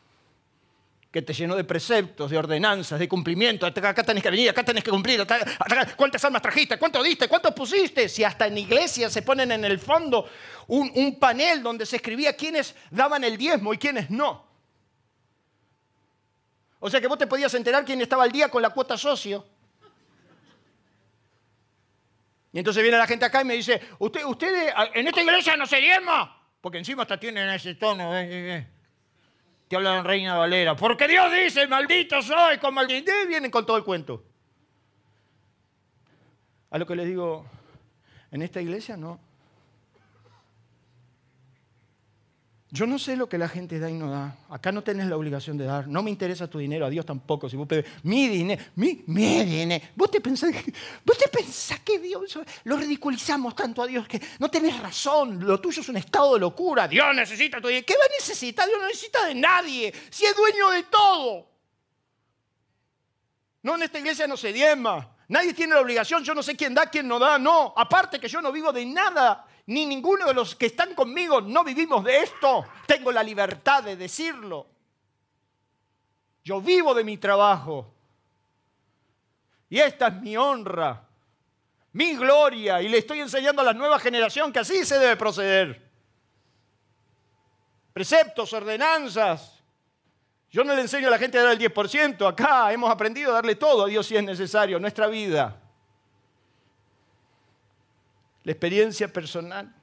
[1.10, 3.64] que te llenó de preceptos, de ordenanzas, de cumplimiento.
[3.64, 5.26] Acá tenés que venir, acá tenés que cumplir.
[5.96, 6.78] ¿Cuántas almas trajiste?
[6.78, 7.26] ¿Cuánto diste?
[7.26, 8.06] ¿Cuánto pusiste?
[8.10, 10.28] Si hasta en iglesias se ponen en el fondo
[10.66, 14.45] un, un panel donde se escribía quiénes daban el diezmo y quiénes no.
[16.78, 19.44] O sea que vos te podías enterar quién estaba al día con la cuota socio.
[22.52, 25.66] Y entonces viene la gente acá y me dice, ¿Usted, ustedes en esta iglesia no
[25.66, 26.42] se diezma?
[26.60, 28.16] Porque encima hasta tienen ese tono.
[28.16, 28.24] ¿eh?
[28.24, 28.66] eh, eh
[29.68, 30.76] te hablan Reina Valera.
[30.76, 33.12] Porque Dios dice, maldito soy, con maldito.
[33.26, 34.24] vienen con todo el cuento.
[36.70, 37.46] A lo que les digo,
[38.30, 39.20] en esta iglesia no.
[42.70, 44.36] Yo no sé lo que la gente da y no da.
[44.50, 45.86] Acá no tenés la obligación de dar.
[45.86, 47.48] No me interesa tu dinero, a Dios tampoco.
[47.48, 49.84] Si vos pedís mi dinero, mi, mi dinero.
[49.94, 50.50] ¿Vos te, pensás,
[51.04, 55.46] vos te pensás que Dios lo ridiculizamos tanto a Dios que no tenés razón.
[55.46, 56.88] Lo tuyo es un estado de locura.
[56.88, 57.86] Dios necesita tu dinero.
[57.86, 58.66] ¿Qué va a necesitar?
[58.66, 59.94] Dios no necesita de nadie.
[60.10, 61.48] Si es dueño de todo.
[63.62, 65.08] No, en esta iglesia no se diezma.
[65.28, 66.24] Nadie tiene la obligación.
[66.24, 67.38] Yo no sé quién da, quién no da.
[67.38, 67.72] No.
[67.76, 71.64] Aparte que yo no vivo de nada ni ninguno de los que están conmigo no
[71.64, 72.64] vivimos de esto.
[72.86, 74.66] Tengo la libertad de decirlo.
[76.44, 77.92] Yo vivo de mi trabajo.
[79.68, 81.02] Y esta es mi honra,
[81.92, 82.80] mi gloria.
[82.80, 85.90] Y le estoy enseñando a la nueva generación que así se debe proceder.
[87.92, 89.64] Preceptos, ordenanzas.
[90.48, 92.28] Yo no le enseño a la gente a dar el 10%.
[92.28, 95.65] Acá hemos aprendido a darle todo a Dios si es necesario, nuestra vida
[98.46, 99.74] la experiencia personal.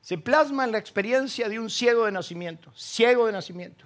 [0.00, 3.84] Se plasma en la experiencia de un ciego de nacimiento, ciego de nacimiento,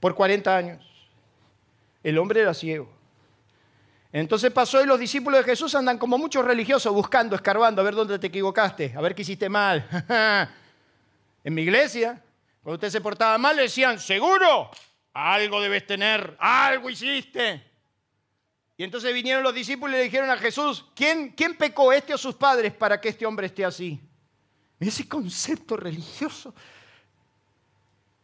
[0.00, 0.84] por 40 años.
[2.02, 2.92] El hombre era ciego.
[4.10, 7.94] Entonces pasó y los discípulos de Jesús andan como muchos religiosos buscando, escarbando, a ver
[7.94, 9.88] dónde te equivocaste, a ver qué hiciste mal.
[11.44, 12.20] en mi iglesia,
[12.64, 14.72] cuando usted se portaba mal, le decían, seguro,
[15.12, 17.71] algo debes tener, algo hiciste.
[18.82, 22.18] Y entonces vinieron los discípulos y le dijeron a Jesús, ¿quién, quién pecó este o
[22.18, 24.00] sus padres para que este hombre esté así?
[24.80, 26.52] Ese concepto religioso.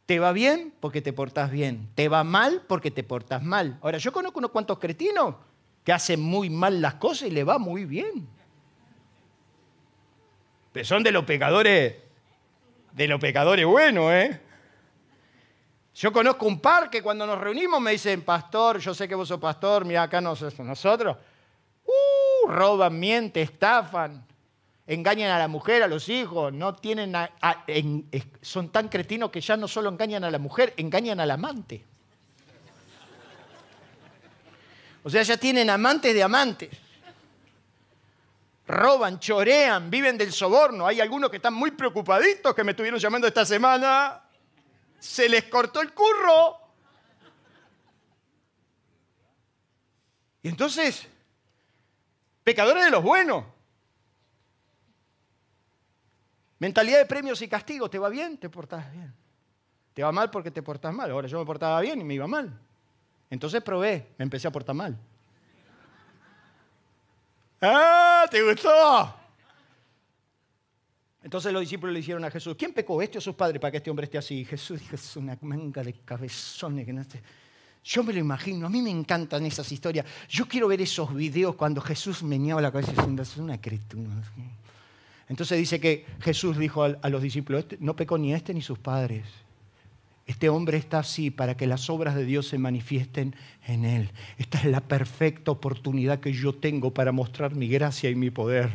[0.04, 1.88] Te va bien porque te portas bien.
[1.94, 3.78] Te va mal porque te portas mal.
[3.82, 5.36] Ahora, yo conozco unos cuantos cretinos
[5.84, 8.28] que hacen muy mal las cosas y le va muy bien.
[10.72, 11.94] Pero son de los pecadores,
[12.94, 14.40] de los pecadores buenos, ¿eh?
[15.98, 19.26] Yo conozco un par que cuando nos reunimos me dicen, pastor, yo sé que vos
[19.26, 21.16] sos pastor, mira acá nosotros.
[21.84, 24.24] Uh, roban, mienten, estafan,
[24.86, 27.16] engañan a la mujer, a los hijos, no tienen
[28.40, 31.84] son tan cretinos que ya no solo engañan a la mujer, engañan al amante.
[35.02, 36.70] O sea, ya tienen amantes de amantes.
[38.68, 40.86] roban, chorean, viven del soborno.
[40.86, 44.27] Hay algunos que están muy preocupaditos que me estuvieron llamando esta semana.
[44.98, 46.58] Se les cortó el curro.
[50.42, 51.06] Y entonces,
[52.44, 53.44] pecadores de los buenos.
[56.58, 57.90] Mentalidad de premios y castigos.
[57.90, 58.38] ¿Te va bien?
[58.38, 59.14] Te portas bien.
[59.94, 61.10] Te va mal porque te portas mal.
[61.10, 62.58] Ahora yo me portaba bien y me iba mal.
[63.30, 64.96] Entonces probé, me empecé a portar mal.
[67.60, 68.26] ¡Ah!
[68.30, 69.14] ¿Te gustó?
[71.22, 73.78] Entonces los discípulos le dijeron a Jesús, ¿quién pecó, este o sus padres, para que
[73.78, 74.44] este hombre esté así?
[74.44, 77.02] Jesús dijo, es una manga de cabezones que no.
[77.84, 80.06] Yo me lo imagino, a mí me encantan esas historias.
[80.28, 84.22] Yo quiero ver esos videos cuando Jesús meñaba la cabeza diciendo, es una criatura.
[85.28, 88.78] Entonces dice que Jesús dijo a los discípulos, este no pecó ni este ni sus
[88.78, 89.26] padres.
[90.26, 93.34] Este hombre está así para que las obras de Dios se manifiesten
[93.68, 94.10] en él.
[94.38, 98.70] Esta es la perfecta oportunidad que yo tengo para mostrar mi gracia y mi poder.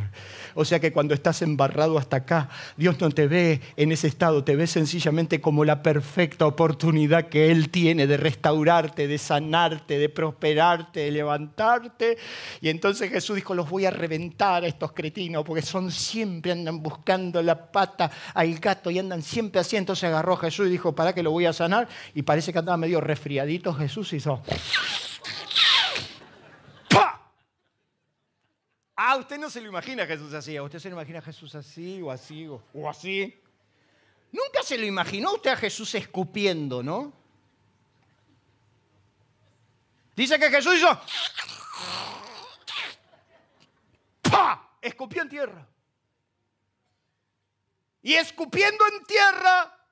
[0.54, 4.44] O sea que cuando estás embarrado hasta acá, Dios no te ve en ese estado,
[4.44, 10.10] te ve sencillamente como la perfecta oportunidad que Él tiene de restaurarte, de sanarte, de
[10.10, 12.18] prosperarte, de levantarte.
[12.62, 16.84] Y entonces Jesús dijo, los voy a reventar a estos cretinos porque son siempre, andan
[16.84, 19.76] buscando la pata al gato y andan siempre así.
[19.76, 21.88] Entonces agarró a Jesús y dijo, para que lo voy a sanar.
[22.14, 24.44] Y parece que andaba medio resfriadito Jesús y hizo...
[29.06, 30.58] Ah, usted no se lo imagina a Jesús así.
[30.58, 33.38] usted se lo imagina a Jesús así o así o, así.
[34.32, 37.12] Nunca se lo imaginó usted a Jesús escupiendo, ¿no?
[40.16, 41.02] Dice que Jesús hizo...
[44.22, 44.70] ¡Pa!
[44.82, 45.68] Escupió en tierra.
[48.04, 49.86] Y escupiendo en tierra,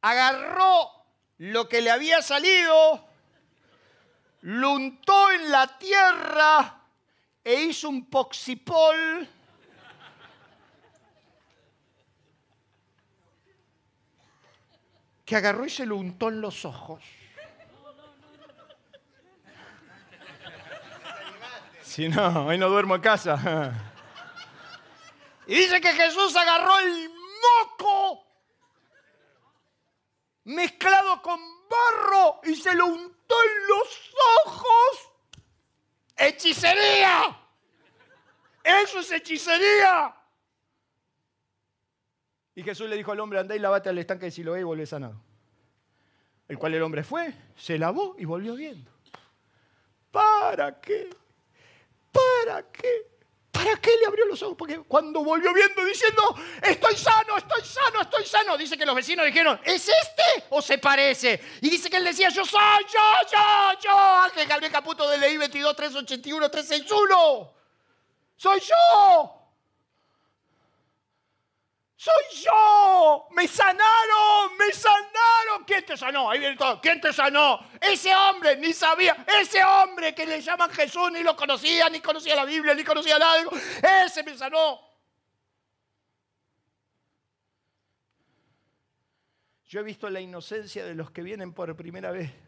[0.00, 0.90] agarró
[1.36, 3.06] lo que le había salido,
[4.40, 6.75] lo untó en la tierra
[7.46, 9.28] e hizo un poxipol.
[15.24, 17.02] que agarró y se lo untó en los ojos.
[21.82, 23.72] Si no, hoy no duermo en casa.
[25.48, 28.24] Y dice que Jesús agarró el moco
[30.44, 34.14] mezclado con barro y se lo untó en los
[34.46, 35.15] ojos.
[36.16, 37.38] ¡Hechicería!
[38.62, 40.14] Eso es hechicería.
[42.54, 44.86] Y Jesús le dijo al hombre, andá y lavate al estanque de Siloé y volvé
[44.86, 45.20] sanado.
[46.48, 48.90] El cual el hombre fue, se lavó y volvió viendo.
[50.10, 51.10] ¿Para qué?
[52.10, 53.15] ¿Para qué?
[53.56, 54.56] ¿Para qué le abrió los ojos?
[54.58, 59.24] Porque cuando volvió viendo diciendo, estoy sano, estoy sano, estoy sano, dice que los vecinos
[59.24, 61.40] dijeron, ¿es este o se parece?
[61.62, 62.60] Y dice que él decía, yo soy,
[62.92, 67.54] yo, yo, yo, Ángel Gabriel Caputo de Ley 22, 381, 361.
[68.36, 69.35] Soy yo.
[71.96, 73.28] Soy yo.
[73.30, 75.64] Me sanaron, me sanaron.
[75.66, 76.30] ¿Quién te sanó?
[76.30, 76.80] Ahí viene todo.
[76.80, 77.58] ¿Quién te sanó?
[77.80, 79.24] Ese hombre, ni sabía.
[79.40, 83.18] Ese hombre que le llaman Jesús, ni lo conocía, ni conocía la Biblia, ni conocía
[83.18, 83.42] nada.
[84.04, 84.80] Ese me sanó.
[89.64, 92.45] Yo he visto la inocencia de los que vienen por primera vez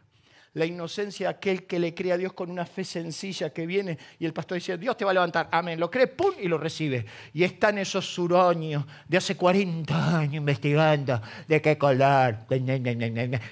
[0.53, 3.97] la inocencia de aquel que le cree a Dios con una fe sencilla que viene
[4.17, 6.57] y el pastor dice, Dios te va a levantar, amén, lo cree, pum, y lo
[6.57, 7.05] recibe.
[7.33, 12.39] Y están esos suroños de hace 40 años investigando de qué color,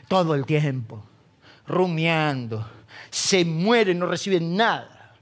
[0.08, 1.04] todo el tiempo,
[1.68, 2.68] rumiando,
[3.10, 5.16] se mueren, no reciben nada.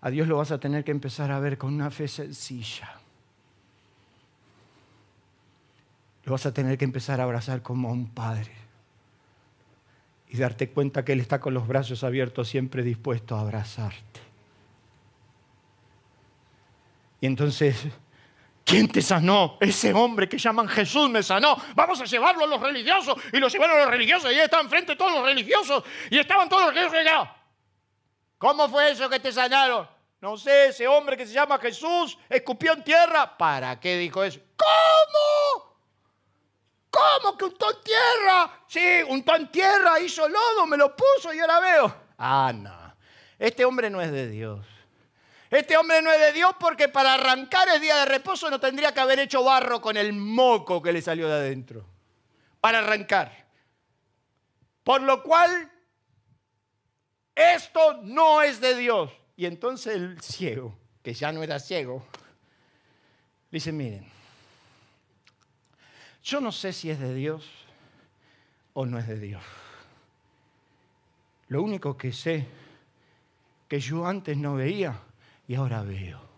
[0.00, 3.03] A Dios lo vas a tener que empezar a ver con una fe sencilla.
[6.24, 8.52] Lo vas a tener que empezar a abrazar como a un padre.
[10.28, 14.20] Y darte cuenta que Él está con los brazos abiertos, siempre dispuesto a abrazarte.
[17.20, 17.76] Y entonces,
[18.64, 19.58] ¿quién te sanó?
[19.60, 21.56] Ese hombre que llaman Jesús me sanó.
[21.74, 23.16] Vamos a llevarlo a los religiosos.
[23.32, 24.32] Y lo llevaron a los religiosos.
[24.32, 25.84] Y estaban frente todos los religiosos.
[26.10, 27.34] Y estaban todos los religiosos allá.
[28.38, 29.88] ¿Cómo fue eso que te sanaron?
[30.20, 33.38] No sé, ese hombre que se llama Jesús escupió en tierra.
[33.38, 34.40] ¿Para qué dijo eso?
[34.56, 35.63] ¿Cómo?
[36.94, 38.60] ¿Cómo que untó en tierra?
[38.68, 41.96] Sí, untó en tierra, hizo lodo, me lo puso y ahora veo.
[42.18, 42.94] Ah, no.
[43.36, 44.64] Este hombre no es de Dios.
[45.50, 48.94] Este hombre no es de Dios porque para arrancar el día de reposo no tendría
[48.94, 51.84] que haber hecho barro con el moco que le salió de adentro.
[52.60, 53.44] Para arrancar.
[54.84, 55.70] Por lo cual,
[57.34, 59.10] esto no es de Dios.
[59.36, 62.06] Y entonces el ciego, que ya no era ciego,
[63.50, 64.13] dice, miren,
[66.24, 67.48] yo no sé si es de Dios
[68.72, 69.42] o no es de Dios.
[71.48, 72.46] Lo único que sé
[73.68, 74.98] que yo antes no veía
[75.46, 76.33] y ahora veo.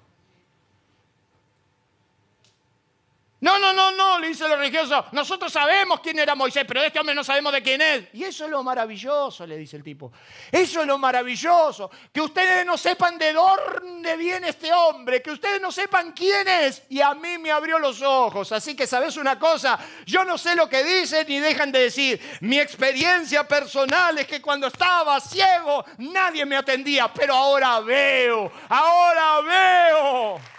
[3.46, 5.04] No, no, no, no, le dice el religioso.
[5.12, 8.08] Nosotros sabemos quién era Moisés, pero este hombre no sabemos de quién es.
[8.12, 10.10] Y eso es lo maravilloso, le dice el tipo.
[10.50, 11.88] Eso es lo maravilloso.
[12.12, 16.82] Que ustedes no sepan de dónde viene este hombre, que ustedes no sepan quién es.
[16.88, 18.50] Y a mí me abrió los ojos.
[18.50, 19.78] Así que, ¿sabes una cosa?
[20.04, 22.20] Yo no sé lo que dicen ni dejan de decir.
[22.40, 29.40] Mi experiencia personal es que cuando estaba ciego nadie me atendía, pero ahora veo, ahora
[29.42, 30.55] veo.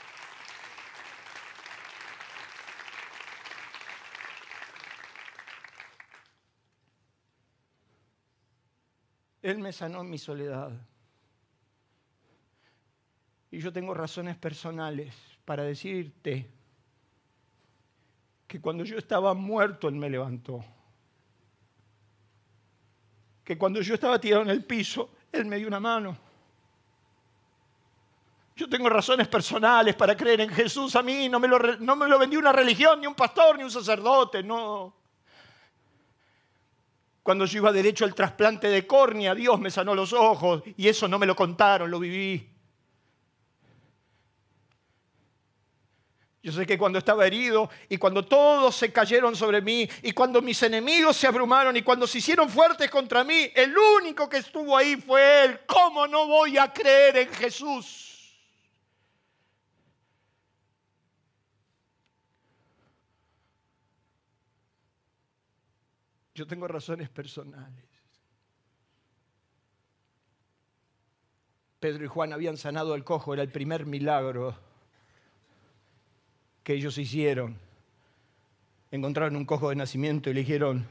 [9.50, 10.72] Él me sanó mi soledad.
[13.50, 16.52] Y yo tengo razones personales para decirte
[18.46, 20.66] que cuando yo estaba muerto, Él me levantó.
[23.46, 26.18] Que cuando yo estaba tirado en el piso, Él me dio una mano.
[28.54, 30.94] Yo tengo razones personales para creer en Jesús.
[30.98, 33.64] A mí no me lo, no me lo vendió una religión, ni un pastor, ni
[33.64, 34.44] un sacerdote.
[34.44, 34.94] No.
[37.28, 41.10] Cuando yo iba derecho al trasplante de córnea, Dios me sanó los ojos y eso
[41.10, 42.50] no me lo contaron, lo viví.
[46.42, 50.42] Yo sé que cuando estaba herido y cuando todos se cayeron sobre mí y cuando
[50.42, 54.78] mis enemigos se abrumaron y cuando se hicieron fuertes contra mí, el único que estuvo
[54.78, 55.60] ahí fue Él.
[55.68, 58.07] ¿Cómo no voy a creer en Jesús?
[66.38, 67.84] Yo tengo razones personales.
[71.80, 74.56] Pedro y Juan habían sanado al cojo, era el primer milagro
[76.64, 77.58] que ellos hicieron.
[78.92, 80.86] Encontraron un cojo de nacimiento y le dijeron,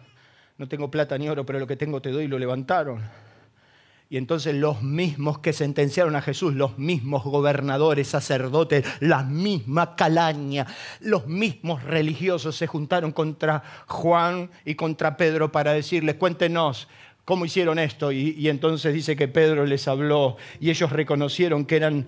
[0.58, 3.08] no tengo plata ni oro, pero lo que tengo te doy y lo levantaron.
[4.08, 10.66] Y entonces los mismos que sentenciaron a Jesús, los mismos gobernadores, sacerdotes, la misma calaña,
[11.00, 16.86] los mismos religiosos se juntaron contra Juan y contra Pedro para decirles, cuéntenos
[17.24, 18.12] cómo hicieron esto.
[18.12, 22.06] Y, y entonces dice que Pedro les habló y ellos reconocieron que eran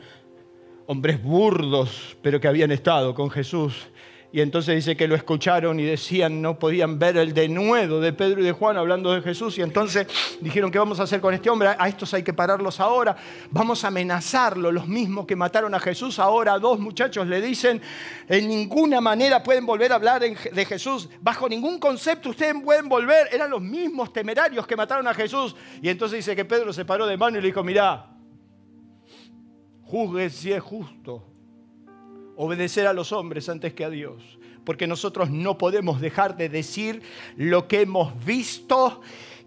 [0.86, 3.88] hombres burdos, pero que habían estado con Jesús
[4.30, 8.42] y entonces dice que lo escucharon y decían, no podían ver el denuedo de Pedro
[8.42, 9.56] y de Juan hablando de Jesús.
[9.56, 10.06] Y entonces
[10.42, 11.70] dijeron, ¿qué vamos a hacer con este hombre?
[11.78, 13.16] A estos hay que pararlos ahora.
[13.50, 14.70] Vamos a amenazarlo.
[14.70, 17.80] Los mismos que mataron a Jesús, ahora dos muchachos le dicen,
[18.28, 21.08] en ninguna manera pueden volver a hablar de Jesús.
[21.22, 23.28] Bajo ningún concepto ustedes pueden volver.
[23.32, 25.56] Eran los mismos temerarios que mataron a Jesús.
[25.80, 28.10] Y entonces dice que Pedro se paró de mano y le dijo, mirá,
[29.84, 31.37] juzgue si es justo
[32.38, 34.38] obedecer a los hombres antes que a Dios.
[34.64, 37.02] Porque nosotros no podemos dejar de decir
[37.36, 39.02] lo que hemos visto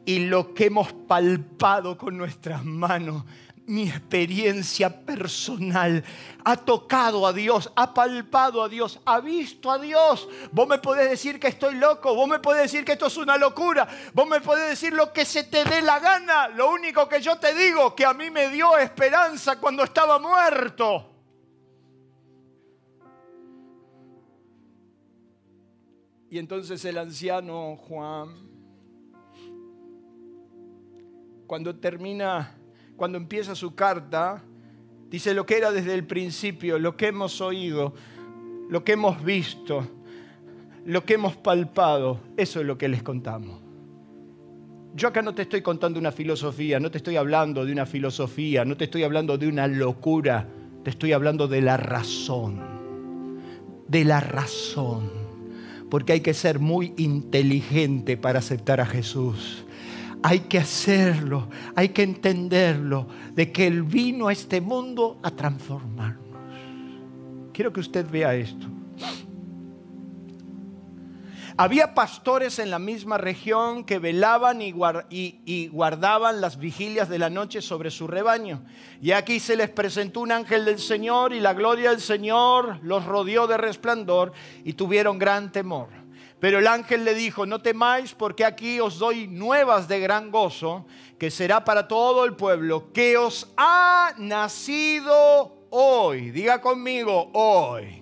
[0.05, 3.23] y lo que hemos palpado con nuestras manos.
[3.65, 6.03] Mi experiencia personal
[6.43, 10.27] ha tocado a Dios, ha palpado a Dios, ha visto a Dios.
[10.51, 13.37] Vos me podés decir que estoy loco, vos me podés decir que esto es una
[13.37, 16.49] locura, vos me podés decir lo que se te dé la gana.
[16.49, 21.10] Lo único que yo te digo, que a mí me dio esperanza cuando estaba muerto.
[26.31, 28.29] Y entonces el anciano Juan,
[31.45, 32.55] cuando termina,
[32.95, 34.41] cuando empieza su carta,
[35.09, 37.93] dice lo que era desde el principio, lo que hemos oído,
[38.69, 39.85] lo que hemos visto,
[40.85, 43.59] lo que hemos palpado, eso es lo que les contamos.
[44.95, 48.63] Yo acá no te estoy contando una filosofía, no te estoy hablando de una filosofía,
[48.63, 50.47] no te estoy hablando de una locura,
[50.81, 52.61] te estoy hablando de la razón,
[53.89, 55.20] de la razón
[55.91, 59.65] porque hay que ser muy inteligente para aceptar a Jesús.
[60.23, 66.23] Hay que hacerlo, hay que entenderlo, de que Él vino a este mundo a transformarnos.
[67.51, 68.67] Quiero que usted vea esto.
[71.57, 77.61] Había pastores en la misma región que velaban y, guardaban las vigilias de la noche
[77.61, 78.63] sobre su rebaño.
[79.01, 83.05] Y aquí se les presentó un ángel del Señor y la gloria del Señor los
[83.05, 84.31] rodeó de resplandor
[84.63, 85.89] y tuvieron gran temor.
[86.39, 90.87] Pero el ángel le dijo, no temáis porque aquí os doy nuevas de gran gozo,
[91.19, 96.31] que será para todo el pueblo, que os ha nacido hoy.
[96.31, 98.00] Diga conmigo, hoy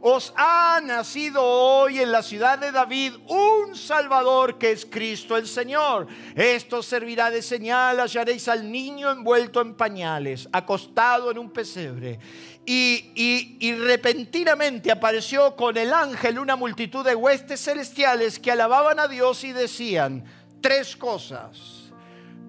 [0.00, 5.46] os ha nacido hoy en la ciudad de David un Salvador que es Cristo el
[5.46, 6.06] Señor.
[6.34, 12.18] Esto servirá de señal, hallaréis al niño envuelto en pañales, acostado en un pesebre.
[12.64, 19.08] Y, y, repentinamente apareció con el ángel una multitud de huestes celestiales que alababan a
[19.08, 20.24] Dios y decían
[20.60, 21.90] tres cosas.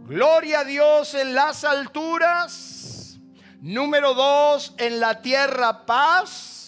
[0.06, 3.20] Gloria a Dios en las alturas.
[3.62, 6.61] Número dos, en la tierra paz.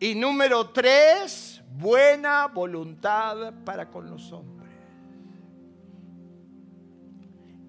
[0.00, 4.70] Y número tres, buena voluntad para con los hombres.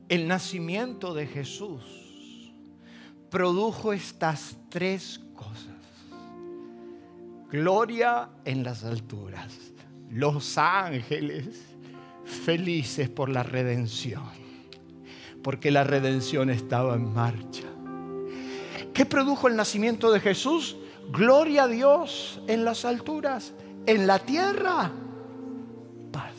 [0.07, 2.53] El nacimiento de Jesús
[3.29, 5.65] produjo estas tres cosas.
[7.51, 9.55] Gloria en las alturas.
[10.11, 11.75] Los ángeles
[12.25, 14.29] felices por la redención.
[15.43, 17.67] Porque la redención estaba en marcha.
[18.93, 20.75] ¿Qué produjo el nacimiento de Jesús?
[21.11, 23.53] Gloria a Dios en las alturas,
[23.85, 24.91] en la tierra,
[26.11, 26.33] paz.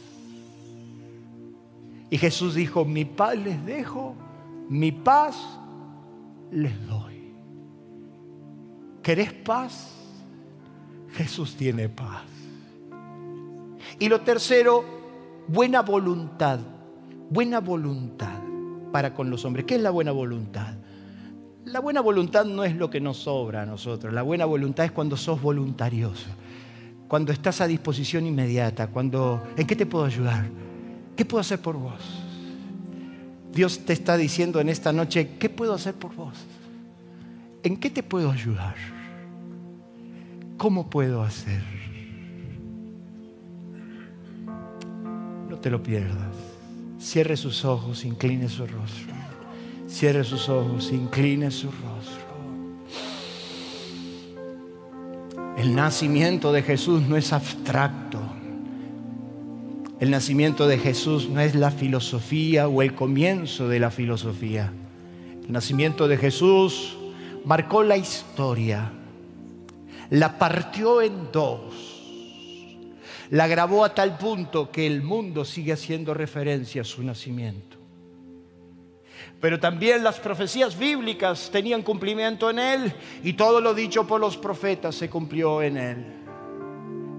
[2.08, 4.14] Y Jesús dijo, mi paz les dejo,
[4.68, 5.36] mi paz
[6.52, 7.34] les doy.
[9.02, 9.96] ¿Querés paz?
[11.12, 12.22] Jesús tiene paz.
[13.98, 14.84] Y lo tercero,
[15.48, 16.60] buena voluntad.
[17.28, 18.40] Buena voluntad
[18.92, 19.64] para con los hombres.
[19.66, 20.74] ¿Qué es la buena voluntad?
[21.70, 24.12] La buena voluntad no es lo que nos sobra a nosotros.
[24.12, 26.26] La buena voluntad es cuando sos voluntarioso,
[27.06, 30.46] cuando estás a disposición inmediata, cuando ¿en qué te puedo ayudar?
[31.16, 32.00] ¿Qué puedo hacer por vos?
[33.52, 36.34] Dios te está diciendo en esta noche, ¿qué puedo hacer por vos?
[37.62, 38.74] ¿En qué te puedo ayudar?
[40.56, 41.62] ¿Cómo puedo hacer?
[45.48, 46.34] No te lo pierdas.
[46.98, 49.19] Cierre sus ojos, incline su rostro.
[49.90, 52.30] Cierre sus ojos, incline su rostro.
[55.58, 58.20] El nacimiento de Jesús no es abstracto.
[59.98, 64.72] El nacimiento de Jesús no es la filosofía o el comienzo de la filosofía.
[65.44, 66.96] El nacimiento de Jesús
[67.44, 68.90] marcó la historia,
[70.08, 71.90] la partió en dos
[73.30, 77.79] la grabó a tal punto que el mundo sigue haciendo referencia a su nacimiento.
[79.40, 84.36] Pero también las profecías bíblicas tenían cumplimiento en él y todo lo dicho por los
[84.36, 86.06] profetas se cumplió en él.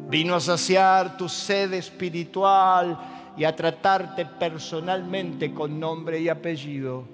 [0.10, 3.00] Vino a saciar tu sed espiritual
[3.38, 7.06] y a tratarte personalmente con nombre y apellido.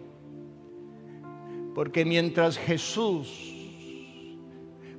[1.75, 3.53] Porque mientras Jesús